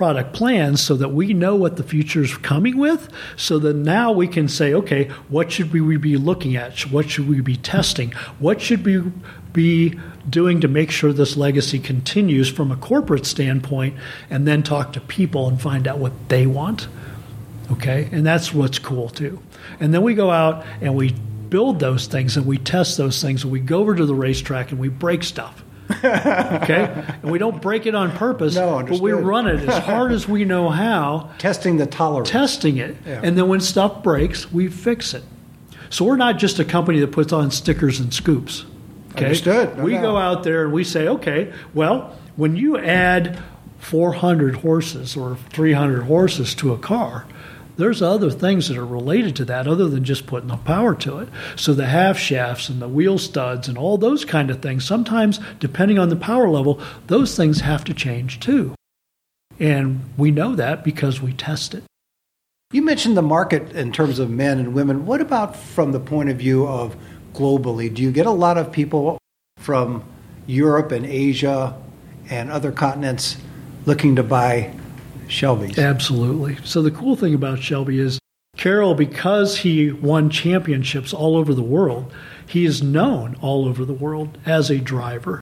product 0.00 0.32
plans 0.32 0.80
so 0.80 0.96
that 0.96 1.10
we 1.10 1.34
know 1.34 1.54
what 1.54 1.76
the 1.76 1.82
future 1.82 2.22
is 2.22 2.34
coming 2.38 2.78
with 2.78 3.10
so 3.36 3.58
that 3.58 3.76
now 3.76 4.10
we 4.10 4.26
can 4.26 4.48
say 4.48 4.72
okay 4.72 5.08
what 5.28 5.52
should 5.52 5.70
we 5.74 5.98
be 5.98 6.16
looking 6.16 6.56
at 6.56 6.80
what 6.86 7.10
should 7.10 7.28
we 7.28 7.42
be 7.42 7.54
testing 7.54 8.10
what 8.38 8.62
should 8.62 8.82
we 8.82 8.98
be 9.52 9.94
doing 10.30 10.58
to 10.58 10.68
make 10.68 10.90
sure 10.90 11.12
this 11.12 11.36
legacy 11.36 11.78
continues 11.78 12.48
from 12.48 12.72
a 12.72 12.76
corporate 12.76 13.26
standpoint 13.26 13.94
and 14.30 14.48
then 14.48 14.62
talk 14.62 14.94
to 14.94 15.00
people 15.02 15.46
and 15.46 15.60
find 15.60 15.86
out 15.86 15.98
what 15.98 16.30
they 16.30 16.46
want 16.46 16.88
Okay, 17.72 18.08
and 18.10 18.26
that's 18.26 18.52
what's 18.52 18.78
cool 18.78 19.08
too. 19.08 19.40
And 19.78 19.94
then 19.94 20.02
we 20.02 20.14
go 20.14 20.30
out 20.30 20.64
and 20.80 20.96
we 20.96 21.12
build 21.12 21.78
those 21.78 22.06
things 22.06 22.36
and 22.36 22.46
we 22.46 22.58
test 22.58 22.96
those 22.96 23.22
things 23.22 23.44
and 23.44 23.52
we 23.52 23.60
go 23.60 23.78
over 23.78 23.94
to 23.94 24.06
the 24.06 24.14
racetrack 24.14 24.72
and 24.72 24.80
we 24.80 24.88
break 24.88 25.22
stuff. 25.22 25.64
okay, 26.62 27.04
and 27.22 27.30
we 27.30 27.38
don't 27.38 27.60
break 27.62 27.86
it 27.86 27.94
on 27.94 28.10
purpose, 28.12 28.54
No, 28.54 28.82
but 28.82 29.00
we 29.00 29.12
run 29.12 29.46
it 29.46 29.68
as 29.68 29.78
hard 29.84 30.12
as 30.12 30.26
we 30.28 30.44
know 30.44 30.68
how, 30.68 31.30
Testing 31.38 31.76
the 31.76 31.86
tolerance. 31.86 32.30
testing 32.30 32.76
it, 32.78 32.96
Yeah. 33.06 33.20
and 33.22 33.36
then 33.36 33.48
when 33.48 33.60
stuff 33.60 34.02
breaks, 34.02 34.50
we 34.52 34.68
fix 34.68 35.14
it. 35.14 35.22
So 35.90 36.04
we're 36.04 36.16
not 36.16 36.38
just 36.38 36.58
a 36.58 36.64
company 36.64 37.00
that 37.00 37.12
puts 37.12 37.32
on 37.32 37.50
stickers 37.50 37.98
and 38.00 38.12
scoops. 38.14 38.64
Okay? 39.12 39.24
Understood, 39.24 39.76
no 39.78 39.84
we 39.84 39.92
doubt. 39.92 40.02
go 40.02 40.16
out 40.16 40.42
there 40.44 40.64
and 40.64 40.72
we 40.72 40.84
say, 40.84 41.08
okay, 41.08 41.52
well, 41.74 42.16
when 42.36 42.54
you 42.56 42.78
add 42.78 43.38
400 43.80 44.56
horses 44.56 45.16
or 45.16 45.36
300 45.50 46.02
horses 46.04 46.54
to 46.56 46.72
a 46.72 46.78
car, 46.78 47.24
there's 47.76 48.02
other 48.02 48.30
things 48.30 48.68
that 48.68 48.76
are 48.76 48.86
related 48.86 49.36
to 49.36 49.44
that 49.46 49.66
other 49.66 49.88
than 49.88 50.04
just 50.04 50.26
putting 50.26 50.48
the 50.48 50.56
power 50.56 50.94
to 50.96 51.18
it. 51.18 51.28
So 51.56 51.72
the 51.72 51.86
half 51.86 52.18
shafts 52.18 52.68
and 52.68 52.80
the 52.80 52.88
wheel 52.88 53.18
studs 53.18 53.68
and 53.68 53.78
all 53.78 53.98
those 53.98 54.24
kind 54.24 54.50
of 54.50 54.60
things, 54.60 54.84
sometimes 54.84 55.40
depending 55.58 55.98
on 55.98 56.08
the 56.08 56.16
power 56.16 56.48
level, 56.48 56.80
those 57.06 57.36
things 57.36 57.60
have 57.60 57.84
to 57.84 57.94
change 57.94 58.40
too. 58.40 58.74
And 59.58 60.00
we 60.16 60.30
know 60.30 60.54
that 60.54 60.84
because 60.84 61.20
we 61.20 61.32
test 61.32 61.74
it. 61.74 61.84
You 62.72 62.82
mentioned 62.82 63.16
the 63.16 63.22
market 63.22 63.72
in 63.72 63.92
terms 63.92 64.18
of 64.18 64.30
men 64.30 64.58
and 64.58 64.74
women. 64.74 65.04
What 65.04 65.20
about 65.20 65.56
from 65.56 65.92
the 65.92 66.00
point 66.00 66.30
of 66.30 66.36
view 66.36 66.66
of 66.66 66.96
globally? 67.34 67.92
Do 67.92 68.02
you 68.02 68.12
get 68.12 68.26
a 68.26 68.30
lot 68.30 68.56
of 68.56 68.70
people 68.70 69.18
from 69.58 70.04
Europe 70.46 70.92
and 70.92 71.04
Asia 71.04 71.76
and 72.30 72.50
other 72.50 72.72
continents 72.72 73.36
looking 73.86 74.16
to 74.16 74.22
buy 74.22 74.72
Shelby's? 75.30 75.78
Absolutely. 75.78 76.58
So 76.64 76.82
the 76.82 76.90
cool 76.90 77.16
thing 77.16 77.34
about 77.34 77.60
Shelby 77.60 77.98
is 77.98 78.18
Carroll, 78.56 78.94
because 78.94 79.58
he 79.58 79.90
won 79.90 80.28
championships 80.28 81.14
all 81.14 81.36
over 81.36 81.54
the 81.54 81.62
world, 81.62 82.12
he 82.46 82.66
is 82.66 82.82
known 82.82 83.36
all 83.40 83.66
over 83.66 83.84
the 83.84 83.94
world 83.94 84.36
as 84.44 84.70
a 84.70 84.78
driver, 84.78 85.40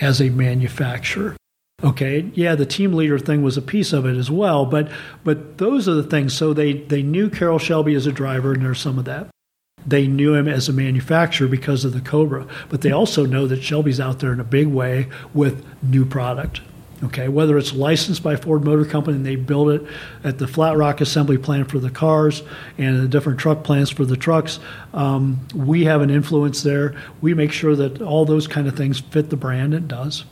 as 0.00 0.20
a 0.20 0.30
manufacturer. 0.30 1.36
Okay, 1.82 2.30
yeah, 2.34 2.54
the 2.54 2.66
team 2.66 2.92
leader 2.92 3.18
thing 3.18 3.42
was 3.42 3.56
a 3.56 3.62
piece 3.62 3.92
of 3.92 4.06
it 4.06 4.16
as 4.16 4.30
well, 4.30 4.64
but 4.66 4.88
but 5.24 5.58
those 5.58 5.88
are 5.88 5.94
the 5.94 6.04
things. 6.04 6.32
So 6.32 6.54
they 6.54 6.74
they 6.74 7.02
knew 7.02 7.28
Carroll 7.28 7.58
Shelby 7.58 7.94
as 7.94 8.06
a 8.06 8.12
driver, 8.12 8.52
and 8.52 8.62
there's 8.62 8.80
some 8.80 8.98
of 8.98 9.04
that. 9.06 9.28
They 9.86 10.06
knew 10.06 10.34
him 10.34 10.46
as 10.46 10.68
a 10.68 10.72
manufacturer 10.72 11.48
because 11.48 11.84
of 11.84 11.92
the 11.92 12.00
Cobra, 12.00 12.46
but 12.68 12.82
they 12.82 12.92
also 12.92 13.26
know 13.26 13.46
that 13.48 13.62
Shelby's 13.62 14.00
out 14.00 14.20
there 14.20 14.32
in 14.32 14.40
a 14.40 14.44
big 14.44 14.68
way 14.68 15.08
with 15.34 15.66
new 15.82 16.06
product. 16.06 16.60
Okay, 17.02 17.28
whether 17.28 17.58
it's 17.58 17.72
licensed 17.72 18.22
by 18.22 18.36
Ford 18.36 18.64
Motor 18.64 18.84
Company 18.84 19.16
and 19.16 19.26
they 19.26 19.36
build 19.36 19.70
it 19.70 19.82
at 20.22 20.38
the 20.38 20.46
Flat 20.46 20.76
Rock 20.76 21.00
assembly 21.00 21.36
plant 21.36 21.70
for 21.70 21.78
the 21.78 21.90
cars 21.90 22.42
and 22.78 23.02
the 23.02 23.08
different 23.08 23.40
truck 23.40 23.64
plants 23.64 23.90
for 23.90 24.04
the 24.04 24.16
trucks, 24.16 24.60
um, 24.94 25.40
we 25.54 25.84
have 25.84 26.02
an 26.02 26.10
influence 26.10 26.62
there. 26.62 26.94
We 27.20 27.34
make 27.34 27.52
sure 27.52 27.74
that 27.76 28.00
all 28.00 28.24
those 28.24 28.46
kind 28.46 28.68
of 28.68 28.76
things 28.76 29.00
fit 29.00 29.30
the 29.30 29.36
brand. 29.36 29.74
It 29.74 29.88
does, 29.88 30.24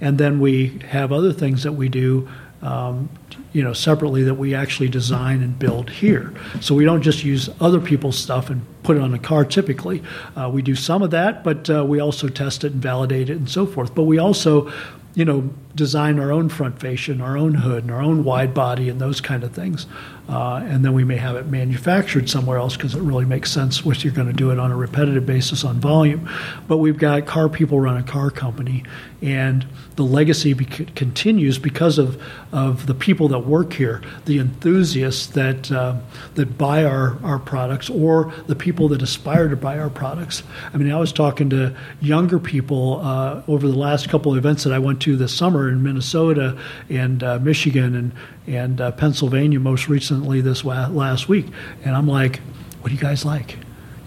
and 0.00 0.18
then 0.18 0.40
we 0.40 0.78
have 0.88 1.10
other 1.10 1.32
things 1.32 1.62
that 1.62 1.72
we 1.72 1.88
do 1.88 2.28
um, 2.62 3.08
you 3.52 3.62
know, 3.64 3.72
separately 3.72 4.22
that 4.24 4.34
we 4.34 4.54
actually 4.54 4.88
design 4.88 5.42
and 5.42 5.58
build 5.58 5.90
here. 5.90 6.32
So 6.60 6.74
we 6.74 6.84
don't 6.84 7.02
just 7.02 7.24
use 7.24 7.48
other 7.60 7.80
people's 7.80 8.18
stuff 8.18 8.50
and 8.50 8.64
put 8.82 8.96
it 8.96 9.02
on 9.02 9.14
a 9.14 9.18
car 9.18 9.44
typically. 9.44 10.02
Uh, 10.36 10.50
we 10.52 10.62
do 10.62 10.74
some 10.74 11.02
of 11.02 11.10
that, 11.12 11.42
but 11.42 11.70
uh, 11.70 11.84
we 11.84 12.00
also 12.00 12.28
test 12.28 12.64
it 12.64 12.72
and 12.72 12.82
validate 12.82 13.30
it 13.30 13.36
and 13.38 13.48
so 13.48 13.66
forth. 13.66 13.94
But 13.94 14.02
we 14.04 14.18
also, 14.18 14.70
you 15.14 15.24
know, 15.24 15.50
design 15.74 16.18
our 16.18 16.30
own 16.30 16.48
front 16.48 16.80
fascia 16.80 17.12
and 17.12 17.22
our 17.22 17.36
own 17.36 17.54
hood 17.54 17.84
and 17.84 17.90
our 17.92 18.02
own 18.02 18.24
wide 18.24 18.54
body 18.54 18.88
and 18.88 19.00
those 19.00 19.20
kind 19.20 19.42
of 19.42 19.52
things. 19.52 19.86
Uh, 20.30 20.62
and 20.64 20.84
then 20.84 20.92
we 20.92 21.02
may 21.02 21.16
have 21.16 21.34
it 21.34 21.46
manufactured 21.46 22.30
somewhere 22.30 22.56
else 22.56 22.76
because 22.76 22.94
it 22.94 23.02
really 23.02 23.24
makes 23.24 23.50
sense 23.50 23.84
if 23.84 24.04
you're 24.04 24.12
going 24.12 24.28
to 24.28 24.32
do 24.32 24.52
it 24.52 24.60
on 24.60 24.70
a 24.70 24.76
repetitive 24.76 25.26
basis 25.26 25.64
on 25.64 25.80
volume. 25.80 26.30
But 26.68 26.76
we've 26.76 26.96
got 26.96 27.26
car 27.26 27.48
people 27.48 27.80
run 27.80 27.96
a 27.96 28.04
car 28.04 28.30
company, 28.30 28.84
and 29.20 29.66
the 29.96 30.04
legacy 30.04 30.52
bec- 30.52 30.94
continues 30.94 31.58
because 31.58 31.98
of, 31.98 32.22
of 32.52 32.86
the 32.86 32.94
people 32.94 33.26
that 33.28 33.40
work 33.40 33.72
here, 33.72 34.02
the 34.26 34.38
enthusiasts 34.38 35.26
that 35.28 35.72
uh, 35.72 35.96
that 36.36 36.56
buy 36.56 36.84
our, 36.84 37.18
our 37.24 37.40
products, 37.40 37.90
or 37.90 38.32
the 38.46 38.54
people 38.54 38.86
that 38.88 39.02
aspire 39.02 39.48
to 39.48 39.56
buy 39.56 39.80
our 39.80 39.90
products. 39.90 40.44
I 40.72 40.76
mean, 40.76 40.92
I 40.92 40.98
was 41.00 41.12
talking 41.12 41.50
to 41.50 41.76
younger 42.00 42.38
people 42.38 43.00
uh, 43.02 43.42
over 43.48 43.66
the 43.66 43.76
last 43.76 44.08
couple 44.08 44.30
of 44.30 44.38
events 44.38 44.62
that 44.62 44.72
I 44.72 44.78
went 44.78 45.02
to 45.02 45.16
this 45.16 45.34
summer 45.34 45.68
in 45.68 45.82
Minnesota 45.82 46.56
and 46.88 47.24
uh, 47.24 47.40
Michigan 47.40 47.96
and 47.96 48.12
and 48.50 48.80
uh, 48.80 48.90
Pennsylvania 48.92 49.60
most 49.60 49.88
recently 49.88 50.40
this 50.40 50.64
wa- 50.64 50.88
last 50.88 51.28
week, 51.28 51.46
and 51.84 51.94
I'm 51.96 52.08
like, 52.08 52.40
what 52.80 52.88
do 52.88 52.94
you 52.94 53.00
guys 53.00 53.24
like? 53.24 53.56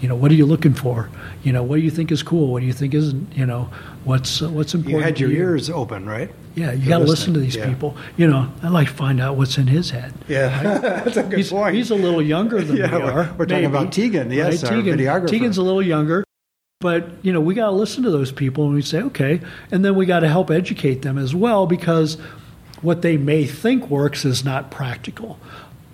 You 0.01 0.09
know, 0.09 0.15
what 0.15 0.31
are 0.31 0.35
you 0.35 0.45
looking 0.45 0.73
for? 0.73 1.09
You 1.43 1.53
know, 1.53 1.63
what 1.63 1.77
do 1.77 1.81
you 1.81 1.89
think 1.89 2.11
is 2.11 2.23
cool? 2.23 2.51
What 2.51 2.59
do 2.59 2.65
you 2.65 2.73
think 2.73 2.93
isn't? 2.93 3.37
You 3.37 3.45
know, 3.45 3.69
what's 4.03 4.41
uh, 4.41 4.49
what's 4.49 4.73
important? 4.73 4.99
You 4.99 5.03
had 5.05 5.19
your 5.19 5.29
you? 5.31 5.37
ears 5.37 5.69
open, 5.69 6.05
right? 6.05 6.29
Yeah, 6.55 6.71
you 6.73 6.87
got 6.89 6.99
to 6.99 7.05
listen 7.05 7.33
to 7.33 7.39
these 7.39 7.55
yeah. 7.55 7.67
people. 7.67 7.95
You 8.17 8.27
know, 8.27 8.51
I 8.61 8.67
like 8.67 8.89
to 8.89 8.93
find 8.93 9.19
out 9.21 9.37
what's 9.37 9.57
in 9.57 9.65
his 9.67 9.89
head. 9.91 10.13
Yeah, 10.27 10.61
that's 11.03 11.17
a 11.17 11.23
good 11.23 11.37
He's, 11.37 11.49
point. 11.51 11.73
he's 11.75 11.89
a 11.89 11.95
little 11.95 12.21
younger 12.21 12.61
than 12.61 12.75
Yeah, 12.77 12.95
we 12.97 13.03
we're- 13.05 13.29
we're 13.37 13.45
talking 13.45 13.65
about 13.65 13.91
Tegan, 13.93 14.29
yes, 14.29 14.63
our 14.63 14.71
Tegan, 14.71 14.99
videographer. 14.99 15.29
Tegan's 15.29 15.57
a 15.57 15.63
little 15.63 15.81
younger, 15.81 16.23
but 16.81 17.07
you 17.21 17.31
know 17.31 17.39
we 17.41 17.53
got 17.55 17.67
to 17.67 17.71
listen 17.71 18.03
to 18.03 18.11
those 18.11 18.31
people 18.31 18.65
and 18.65 18.75
we 18.75 18.81
say 18.81 19.01
okay, 19.03 19.39
and 19.71 19.85
then 19.85 19.95
we 19.95 20.05
got 20.05 20.19
to 20.19 20.27
help 20.27 20.51
educate 20.51 21.01
them 21.01 21.17
as 21.17 21.33
well 21.33 21.65
because 21.65 22.17
what 22.83 23.01
they 23.01 23.17
may 23.17 23.45
think 23.45 23.89
works 23.89 24.25
is 24.25 24.43
not 24.45 24.69
practical, 24.69 25.39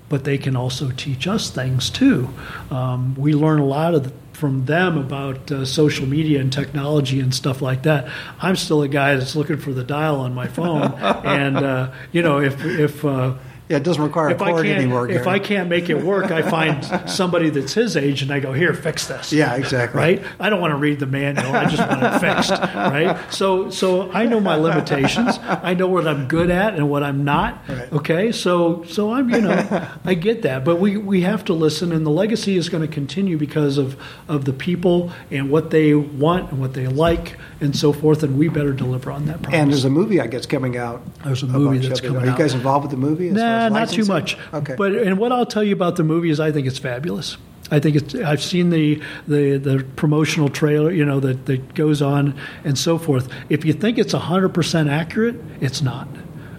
but 0.10 0.24
they 0.24 0.38
can 0.38 0.56
also 0.56 0.92
teach 0.92 1.28
us 1.28 1.50
things 1.50 1.90
too. 1.90 2.30
Um, 2.72 3.16
we 3.16 3.34
learn 3.34 3.60
a 3.60 3.66
lot 3.66 3.94
of. 3.94 4.04
The, 4.04 4.14
from 4.40 4.66
them 4.66 4.98
about 4.98 5.52
uh, 5.52 5.66
social 5.66 6.08
media 6.08 6.40
and 6.40 6.52
technology 6.52 7.20
and 7.20 7.36
stuff 7.36 7.62
like 7.62 7.84
that. 7.84 8.08
I'm 8.40 8.56
still 8.56 8.82
a 8.82 8.88
guy 8.88 9.18
that's 9.18 9.36
looking 9.36 9.58
for 9.58 9.74
the 9.74 9.84
dial 9.84 10.22
on 10.22 10.34
my 10.34 10.48
phone, 10.48 10.94
and 11.26 11.58
uh, 11.58 11.92
you 12.14 12.22
know 12.22 12.40
if 12.40 12.64
if 12.64 13.04
uh, 13.04 13.34
yeah, 13.70 13.78
it 13.78 13.84
doesn't 13.84 14.04
require 14.04 14.30
a 14.30 14.32
if 14.32 14.40
can't 14.40 14.66
anymore. 14.66 15.08
if. 15.08 15.28
I 15.28 15.38
can't 15.38 15.70
make 15.70 15.90
it 15.90 16.04
work, 16.04 16.32
I 16.32 16.42
find 16.42 16.84
somebody 17.10 17.52
that's 17.52 17.74
his 17.74 17.96
age 17.96 18.24
and 18.24 18.32
I 18.32 18.40
go, 18.40 18.52
here, 18.52 18.74
fix 18.74 19.08
this. 19.08 19.32
Yeah, 19.32 19.56
exactly. 19.56 20.00
Right? 20.00 20.24
I 20.40 20.50
don't 20.50 20.60
want 20.60 20.72
to 20.72 20.78
read 20.78 21.00
the 21.00 21.06
manual. 21.06 21.54
I 21.56 21.66
just 21.66 21.88
want 21.88 22.02
it 22.04 22.20
fixed. 22.20 22.50
Right? 22.50 23.32
So 23.32 23.70
so 23.70 24.12
I 24.12 24.26
know 24.26 24.40
my 24.40 24.56
limitations. 24.56 25.38
I 25.44 25.76
know 25.76 25.88
what 25.88 26.08
I'm 26.08 26.28
good 26.28 26.50
at 26.50 26.74
and 26.74 26.90
what 26.90 27.04
I'm 27.04 27.24
not. 27.24 27.62
Right. 27.70 27.94
Okay? 27.94 28.32
So 28.32 28.84
so 28.86 29.14
I'm 29.14 29.30
you 29.30 29.42
know 29.42 29.88
I 30.04 30.16
get 30.16 30.42
that. 30.42 30.66
But 30.66 30.80
we, 30.80 30.98
we 30.98 31.22
have 31.22 31.46
to 31.46 31.54
listen 31.54 31.92
and 31.92 32.06
the 32.06 32.10
legacy 32.12 32.58
is 32.58 32.70
going 32.70 32.86
to 32.86 32.92
continue 32.92 33.38
because 33.38 33.78
of, 33.78 34.02
of 34.28 34.46
the 34.46 34.54
people 34.54 35.12
and 35.30 35.52
what 35.52 35.70
they 35.70 35.94
want 35.94 36.52
and 36.52 36.60
what 36.60 36.74
they 36.74 36.88
like 36.88 37.38
and 37.62 37.76
so 37.76 37.92
forth, 37.92 38.24
and 38.24 38.38
we 38.38 38.48
better 38.48 38.72
deliver 38.72 39.12
on 39.12 39.26
that 39.26 39.42
promise. 39.42 39.60
and 39.60 39.72
there's 39.72 39.86
a 39.86 39.90
movie, 39.90 40.22
I 40.22 40.28
guess, 40.28 40.46
coming 40.46 40.78
out. 40.78 41.02
There's 41.24 41.44
a 41.44 41.48
movie 41.48 41.80
that's 41.80 42.00
coming 42.00 42.22
Are 42.22 42.26
you 42.26 42.38
guys 42.38 42.54
involved 42.54 42.84
with 42.84 42.92
the 42.92 42.98
movie? 42.98 43.30
Nah, 43.30 43.59
as 43.60 43.72
not 43.72 43.90
too 43.90 44.06
much. 44.06 44.38
Okay. 44.54 44.76
But 44.76 44.94
and 44.96 45.18
what 45.18 45.32
I'll 45.32 45.46
tell 45.46 45.64
you 45.64 45.74
about 45.74 45.96
the 45.96 46.04
movie 46.04 46.30
is 46.30 46.40
I 46.40 46.52
think 46.52 46.68
it's 46.68 46.80
fabulous. 46.80 47.38
I 47.72 47.80
think 47.80 47.96
it's. 47.98 48.16
I've 48.16 48.42
seen 48.42 48.70
the 48.70 49.02
the, 49.28 49.58
the 49.58 49.86
promotional 49.96 50.50
trailer, 50.50 50.92
you 50.92 51.06
know, 51.06 51.20
that, 51.20 51.46
that 51.46 51.74
goes 51.76 52.02
on 52.02 52.40
and 52.64 52.78
so 52.78 52.98
forth. 52.98 53.32
If 53.50 53.66
you 53.66 53.74
think 53.74 53.98
it's 53.98 54.14
hundred 54.14 54.50
percent 54.50 54.90
accurate, 54.90 55.36
it's 55.62 55.82
not. 55.82 56.08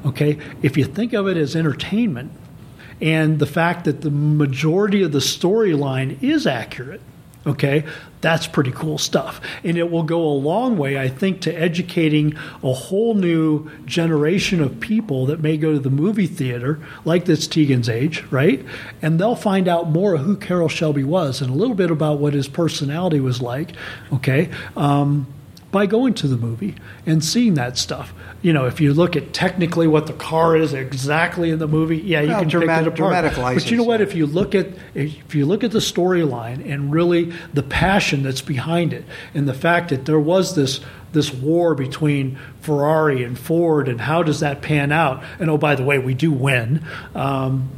Okay. 0.06 0.38
If 0.62 0.76
you 0.76 0.84
think 0.84 1.12
of 1.12 1.26
it 1.26 1.36
as 1.36 1.56
entertainment, 1.56 2.32
and 3.00 3.38
the 3.38 3.46
fact 3.46 3.84
that 3.84 4.02
the 4.02 4.10
majority 4.10 5.02
of 5.02 5.12
the 5.12 5.18
storyline 5.18 6.22
is 6.22 6.46
accurate, 6.46 7.00
okay, 7.46 7.84
that's 8.20 8.46
pretty 8.46 8.70
cool 8.70 8.98
stuff. 8.98 9.40
And 9.64 9.78
it 9.78 9.90
will 9.90 10.02
go 10.02 10.22
a 10.22 10.32
long 10.34 10.76
way, 10.76 10.98
I 10.98 11.08
think, 11.08 11.40
to 11.42 11.52
educating 11.52 12.36
a 12.62 12.72
whole 12.72 13.14
new 13.14 13.70
generation 13.86 14.60
of 14.60 14.80
people 14.80 15.26
that 15.26 15.40
may 15.40 15.56
go 15.56 15.72
to 15.72 15.78
the 15.78 15.90
movie 15.90 16.26
theater, 16.26 16.78
like 17.04 17.24
this 17.24 17.48
Tegan's 17.48 17.88
age, 17.88 18.24
right? 18.30 18.64
And 19.00 19.18
they'll 19.18 19.36
find 19.36 19.68
out 19.68 19.88
more 19.88 20.18
who 20.18 20.36
Carroll 20.36 20.68
Shelby 20.68 21.04
was 21.04 21.40
and 21.40 21.50
a 21.50 21.54
little 21.54 21.74
bit 21.74 21.90
about 21.90 22.18
what 22.18 22.34
his 22.34 22.48
personality 22.48 23.20
was 23.20 23.40
like, 23.40 23.72
okay? 24.12 24.50
Um, 24.76 25.26
by 25.70 25.86
going 25.86 26.14
to 26.14 26.26
the 26.26 26.36
movie 26.36 26.74
and 27.06 27.24
seeing 27.24 27.54
that 27.54 27.78
stuff. 27.78 28.12
You 28.42 28.52
know, 28.52 28.64
if 28.66 28.80
you 28.80 28.92
look 28.94 29.14
at 29.16 29.32
technically 29.32 29.86
what 29.86 30.06
the 30.06 30.12
car 30.14 30.56
is 30.56 30.72
exactly 30.72 31.50
in 31.50 31.58
the 31.58 31.68
movie, 31.68 31.98
yeah, 31.98 32.22
you 32.22 32.28
Well, 32.28 32.40
can 32.40 32.48
dramatic- 32.48 32.84
pick 32.94 32.98
it 32.98 33.00
apart. 33.02 33.22
dramatic 33.24 33.54
but 33.54 33.70
you 33.70 33.76
know 33.76 33.84
what? 33.84 34.00
If 34.00 34.14
you 34.14 34.26
look 34.26 34.54
at 34.54 34.68
if 34.94 35.34
you 35.34 35.46
look 35.46 35.62
at 35.62 35.70
the 35.70 35.78
storyline 35.78 36.68
and 36.68 36.90
really 36.92 37.32
the 37.54 37.62
passion 37.62 38.22
that's 38.22 38.40
behind 38.40 38.92
it, 38.92 39.04
and 39.34 39.48
the 39.48 39.54
fact 39.54 39.90
that 39.90 40.06
there 40.06 40.18
was 40.20 40.54
this 40.54 40.80
this 41.12 41.32
war 41.34 41.74
between 41.74 42.38
Ferrari 42.60 43.22
and 43.24 43.38
Ford, 43.38 43.88
and 43.88 44.00
how 44.00 44.22
does 44.22 44.40
that 44.40 44.62
pan 44.62 44.92
out? 44.92 45.22
And 45.38 45.50
oh, 45.50 45.58
by 45.58 45.74
the 45.74 45.82
way, 45.82 45.98
we 45.98 46.14
do 46.14 46.30
win. 46.32 46.82
Um, 47.14 47.68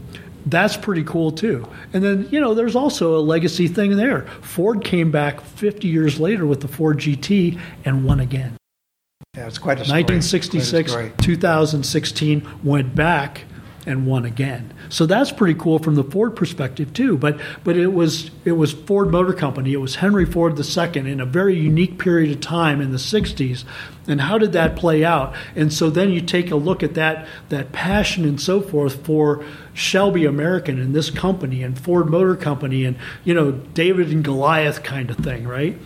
that's 0.46 0.76
pretty 0.76 1.05
cool 1.05 1.33
too. 1.33 1.66
And 1.92 2.02
then, 2.02 2.28
you 2.31 2.40
know, 2.40 2.55
there's 2.55 2.76
also 2.76 3.16
a 3.16 3.20
legacy 3.20 3.68
thing 3.68 3.96
there. 3.96 4.22
Ford 4.40 4.85
came 4.85 5.11
back 5.11 5.40
50 5.40 5.88
years 5.88 6.18
later 6.20 6.46
with 6.46 6.61
the 6.61 6.68
Ford 6.68 6.98
GT 6.98 7.59
and 7.85 8.05
won 8.05 8.20
again. 8.20 8.57
yeah, 9.37 9.46
it's 9.46 9.59
quite 9.59 9.81
a 9.81 9.85
story. 9.85 10.02
1966, 10.02 10.92
Quite 10.92 11.05
a 11.05 11.09
story. 11.09 11.12
2016 11.24 12.48
went 12.64 12.94
back 12.94 13.44
and 13.87 14.07
won 14.07 14.25
again. 14.25 14.73
So 14.88 15.07
that's 15.07 15.33
pretty 15.33 15.59
cool 15.59 15.79
from 15.79 15.95
the 15.95 16.05
Ford 16.05 16.37
perspective 16.37 16.92
too. 16.92 17.16
But 17.18 17.40
but 17.64 17.77
it 17.77 17.88
was 17.88 18.31
it 18.45 18.53
was 18.53 18.73
Ford 18.73 19.11
Motor 19.11 19.33
Company. 19.33 19.73
It 19.73 19.79
was 19.79 19.97
Henry 19.97 20.25
Ford 20.25 20.59
II 20.59 21.11
in 21.11 21.21
a 21.21 21.27
very 21.27 21.57
unique 21.57 21.99
period 21.99 22.31
of 22.31 22.40
time 22.40 22.81
in 22.81 22.90
the 22.90 22.99
60s. 22.99 23.64
And 24.07 24.21
how 24.21 24.38
did 24.38 24.53
that 24.53 24.75
play 24.77 25.05
out? 25.05 25.35
And 25.55 25.73
so 25.73 25.88
then 25.90 26.11
you 26.11 26.21
take 26.21 26.51
a 26.51 26.57
look 26.57 26.83
at 26.83 26.95
that 26.95 27.27
that 27.49 27.73
passion 27.73 28.25
and 28.25 28.40
so 28.40 28.61
forth 28.61 29.05
for 29.05 29.45
Shelby 29.75 30.25
American 30.25 30.81
and 30.81 30.95
this 30.95 31.11
company 31.11 31.62
and 31.62 31.79
Ford 31.79 32.09
Motor 32.09 32.37
Company 32.37 32.85
and 32.85 32.97
you 33.25 33.35
know 33.35 33.53
David 33.53 34.11
and 34.11 34.25
Goliath 34.25 34.83
kind 34.83 35.11
of 35.11 35.16
thing, 35.16 35.47
right? 35.47 35.79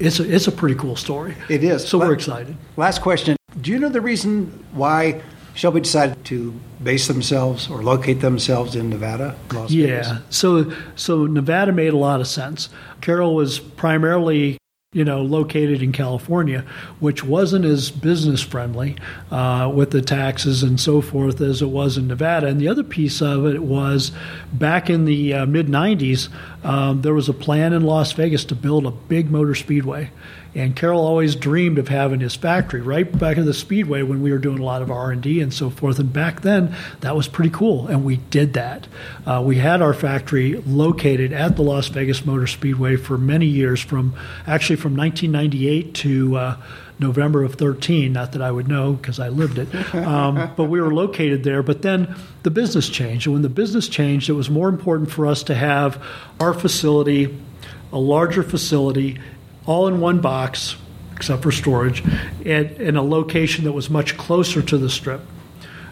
it's 0.00 0.18
a, 0.18 0.34
it's 0.34 0.48
a 0.48 0.52
pretty 0.52 0.74
cool 0.74 0.96
story. 0.96 1.36
It 1.48 1.62
is. 1.62 1.86
So 1.86 1.98
we're 1.98 2.14
excited. 2.14 2.56
Last 2.76 3.02
question. 3.02 3.36
Do 3.60 3.70
you 3.70 3.78
know 3.78 3.90
the 3.90 4.00
reason 4.00 4.64
why 4.72 5.20
Shelby 5.54 5.80
decided 5.80 6.24
to 6.26 6.52
base 6.82 7.08
themselves 7.08 7.68
or 7.68 7.82
locate 7.82 8.20
themselves 8.20 8.76
in 8.76 8.90
Nevada? 8.90 9.36
Las 9.52 9.70
Vegas? 9.70 10.08
Yeah. 10.08 10.18
So 10.30 10.72
so 10.94 11.26
Nevada 11.26 11.72
made 11.72 11.92
a 11.92 11.98
lot 11.98 12.20
of 12.20 12.26
sense. 12.26 12.68
Carroll 13.00 13.34
was 13.34 13.58
primarily 13.58 14.58
you 14.92 15.04
know 15.04 15.22
located 15.22 15.82
in 15.82 15.92
California, 15.92 16.64
which 16.98 17.22
wasn't 17.22 17.64
as 17.64 17.90
business 17.90 18.42
friendly 18.42 18.96
uh, 19.30 19.70
with 19.72 19.92
the 19.92 20.02
taxes 20.02 20.62
and 20.62 20.80
so 20.80 21.00
forth 21.00 21.40
as 21.40 21.62
it 21.62 21.68
was 21.68 21.96
in 21.96 22.08
Nevada. 22.08 22.48
And 22.48 22.60
the 22.60 22.68
other 22.68 22.82
piece 22.82 23.22
of 23.22 23.46
it 23.46 23.62
was 23.62 24.10
back 24.52 24.90
in 24.90 25.04
the 25.04 25.34
uh, 25.34 25.46
mid 25.46 25.68
'90s, 25.68 26.28
um, 26.64 27.02
there 27.02 27.14
was 27.14 27.28
a 27.28 27.34
plan 27.34 27.72
in 27.72 27.82
Las 27.84 28.12
Vegas 28.12 28.44
to 28.46 28.54
build 28.56 28.84
a 28.84 28.90
big 28.90 29.30
motor 29.30 29.54
speedway. 29.54 30.10
And 30.54 30.74
Carroll 30.74 31.00
always 31.00 31.36
dreamed 31.36 31.78
of 31.78 31.88
having 31.88 32.20
his 32.20 32.34
factory 32.34 32.80
right 32.80 33.16
back 33.18 33.36
in 33.36 33.46
the 33.46 33.54
speedway 33.54 34.02
when 34.02 34.20
we 34.20 34.32
were 34.32 34.38
doing 34.38 34.58
a 34.58 34.64
lot 34.64 34.82
of 34.82 34.90
R 34.90 35.12
and 35.12 35.22
D 35.22 35.40
and 35.40 35.54
so 35.54 35.70
forth. 35.70 35.98
And 35.98 36.12
back 36.12 36.40
then, 36.40 36.74
that 37.00 37.14
was 37.14 37.28
pretty 37.28 37.50
cool, 37.50 37.86
and 37.86 38.04
we 38.04 38.16
did 38.16 38.54
that. 38.54 38.88
Uh, 39.24 39.42
we 39.44 39.56
had 39.56 39.80
our 39.80 39.94
factory 39.94 40.54
located 40.66 41.32
at 41.32 41.56
the 41.56 41.62
Las 41.62 41.88
Vegas 41.88 42.26
Motor 42.26 42.48
Speedway 42.48 42.96
for 42.96 43.16
many 43.16 43.46
years, 43.46 43.80
from 43.80 44.14
actually 44.46 44.76
from 44.76 44.96
1998 44.96 45.94
to. 45.94 46.36
Uh, 46.36 46.56
November 47.00 47.42
of 47.42 47.54
13, 47.54 48.12
not 48.12 48.32
that 48.32 48.42
I 48.42 48.50
would 48.50 48.68
know 48.68 48.92
because 48.92 49.18
I 49.18 49.30
lived 49.30 49.58
it, 49.58 49.74
um, 49.94 50.52
but 50.56 50.64
we 50.64 50.82
were 50.82 50.92
located 50.92 51.44
there. 51.44 51.62
But 51.62 51.80
then 51.80 52.14
the 52.42 52.50
business 52.50 52.90
changed. 52.90 53.26
And 53.26 53.32
when 53.32 53.42
the 53.42 53.48
business 53.48 53.88
changed, 53.88 54.28
it 54.28 54.34
was 54.34 54.50
more 54.50 54.68
important 54.68 55.10
for 55.10 55.26
us 55.26 55.42
to 55.44 55.54
have 55.54 56.02
our 56.38 56.52
facility, 56.52 57.34
a 57.90 57.98
larger 57.98 58.42
facility, 58.42 59.18
all 59.70 59.86
in 59.86 60.00
one 60.00 60.20
box, 60.20 60.74
except 61.14 61.44
for 61.44 61.52
storage, 61.52 62.02
and 62.44 62.72
in 62.72 62.96
a 62.96 63.02
location 63.02 63.64
that 63.64 63.72
was 63.72 63.88
much 63.88 64.16
closer 64.16 64.60
to 64.60 64.76
the 64.76 64.90
strip. 64.90 65.20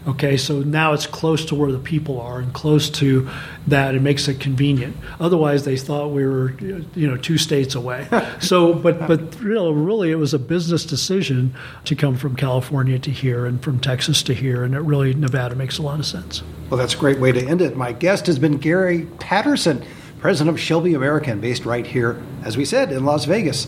Okay, 0.05 0.37
so 0.37 0.63
now 0.63 0.95
it's 0.95 1.07
close 1.07 1.45
to 1.45 1.55
where 1.55 1.71
the 1.71 1.79
people 1.79 2.21
are 2.21 2.41
and 2.41 2.53
close 2.53 2.91
to 2.91 3.29
that. 3.69 3.95
It 3.95 4.03
makes 4.03 4.27
it 4.27 4.41
convenient. 4.41 4.97
Otherwise, 5.21 5.65
they 5.65 5.77
thought 5.77 6.09
we 6.09 6.27
were, 6.27 6.53
you 6.61 7.07
know, 7.07 7.17
two 7.17 7.39
states 7.39 7.77
away. 7.77 8.09
so, 8.41 8.75
but 8.75 9.07
but 9.07 9.39
really, 9.41 9.73
really, 9.73 10.11
it 10.11 10.17
was 10.17 10.35
a 10.35 10.41
business 10.41 10.85
decision 10.85 11.55
to 11.85 11.95
come 11.95 12.17
from 12.17 12.35
California 12.35 12.99
to 12.99 13.13
here 13.13 13.47
and 13.47 13.63
from 13.63 13.79
Texas 13.79 14.25
to 14.25 14.35
here, 14.35 14.65
and 14.65 14.75
it 14.75 14.81
really 14.81 15.15
Nevada 15.15 15.55
makes 15.55 15.79
a 15.79 15.83
lot 15.83 16.01
of 16.01 16.07
sense. 16.07 16.43
Well, 16.69 16.79
that's 16.79 16.95
a 16.95 16.99
great 16.99 17.21
way 17.21 17.31
to 17.31 17.47
end 17.47 17.63
it. 17.63 17.77
My 17.77 17.93
guest 17.93 18.27
has 18.27 18.41
been 18.41 18.57
Gary 18.57 19.07
Patterson, 19.21 19.85
president 20.21 20.55
of 20.55 20.61
Shelby 20.61 20.95
American, 20.95 21.41
based 21.41 21.65
right 21.65 21.87
here, 21.87 22.23
as 22.45 22.57
we 22.57 22.65
said, 22.65 22.93
in 22.93 23.05
Las 23.05 23.25
Vegas. 23.25 23.67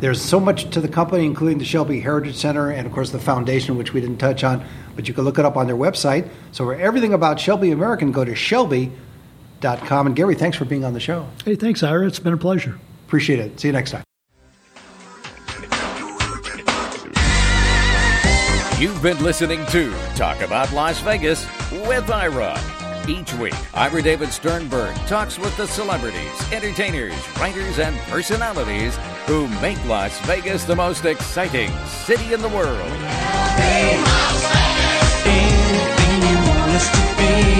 There's 0.00 0.20
so 0.20 0.40
much 0.40 0.70
to 0.70 0.80
the 0.80 0.88
company, 0.88 1.24
including 1.24 1.58
the 1.58 1.64
Shelby 1.64 2.00
Heritage 2.00 2.36
Center 2.36 2.70
and, 2.70 2.86
of 2.86 2.92
course, 2.92 3.10
the 3.10 3.18
foundation, 3.18 3.78
which 3.78 3.92
we 3.94 4.00
didn't 4.00 4.18
touch 4.18 4.44
on, 4.44 4.64
but 4.96 5.08
you 5.08 5.14
can 5.14 5.24
look 5.24 5.38
it 5.38 5.44
up 5.44 5.56
on 5.56 5.66
their 5.66 5.76
website. 5.76 6.28
So, 6.52 6.64
for 6.64 6.74
everything 6.74 7.14
about 7.14 7.40
Shelby 7.40 7.70
American, 7.70 8.12
go 8.12 8.24
to 8.24 8.34
shelby.com. 8.34 10.06
And, 10.06 10.16
Gary, 10.16 10.34
thanks 10.34 10.56
for 10.56 10.64
being 10.64 10.84
on 10.84 10.92
the 10.92 11.00
show. 11.00 11.28
Hey, 11.44 11.54
thanks, 11.54 11.82
Ira. 11.82 12.06
It's 12.06 12.18
been 12.18 12.34
a 12.34 12.38
pleasure. 12.38 12.78
Appreciate 13.06 13.38
it. 13.38 13.60
See 13.60 13.68
you 13.68 13.72
next 13.72 13.92
time. 13.92 14.02
You've 18.78 19.00
been 19.00 19.22
listening 19.22 19.64
to 19.66 19.94
Talk 20.16 20.40
About 20.42 20.72
Las 20.72 21.00
Vegas 21.00 21.46
with 21.86 22.10
Ira. 22.10 22.83
Each 23.06 23.34
week, 23.34 23.54
Ira 23.74 24.00
David 24.00 24.32
Sternberg 24.32 24.96
talks 25.06 25.38
with 25.38 25.54
the 25.58 25.66
celebrities, 25.66 26.52
entertainers, 26.52 27.12
writers, 27.38 27.78
and 27.78 27.94
personalities 28.08 28.96
who 29.26 29.46
make 29.60 29.82
Las 29.84 30.18
Vegas 30.20 30.64
the 30.64 30.74
most 30.74 31.04
exciting 31.04 31.70
city 31.86 32.32
in 32.32 32.40
the 32.40 32.48
world. 32.48 32.88
Hey, 33.58 34.00
Las 34.00 34.42
Vegas, 34.54 35.26
anything 35.26 36.30
you 36.30 36.48
want 36.48 36.70
us 36.70 36.90
to 36.90 37.16
be. 37.18 37.53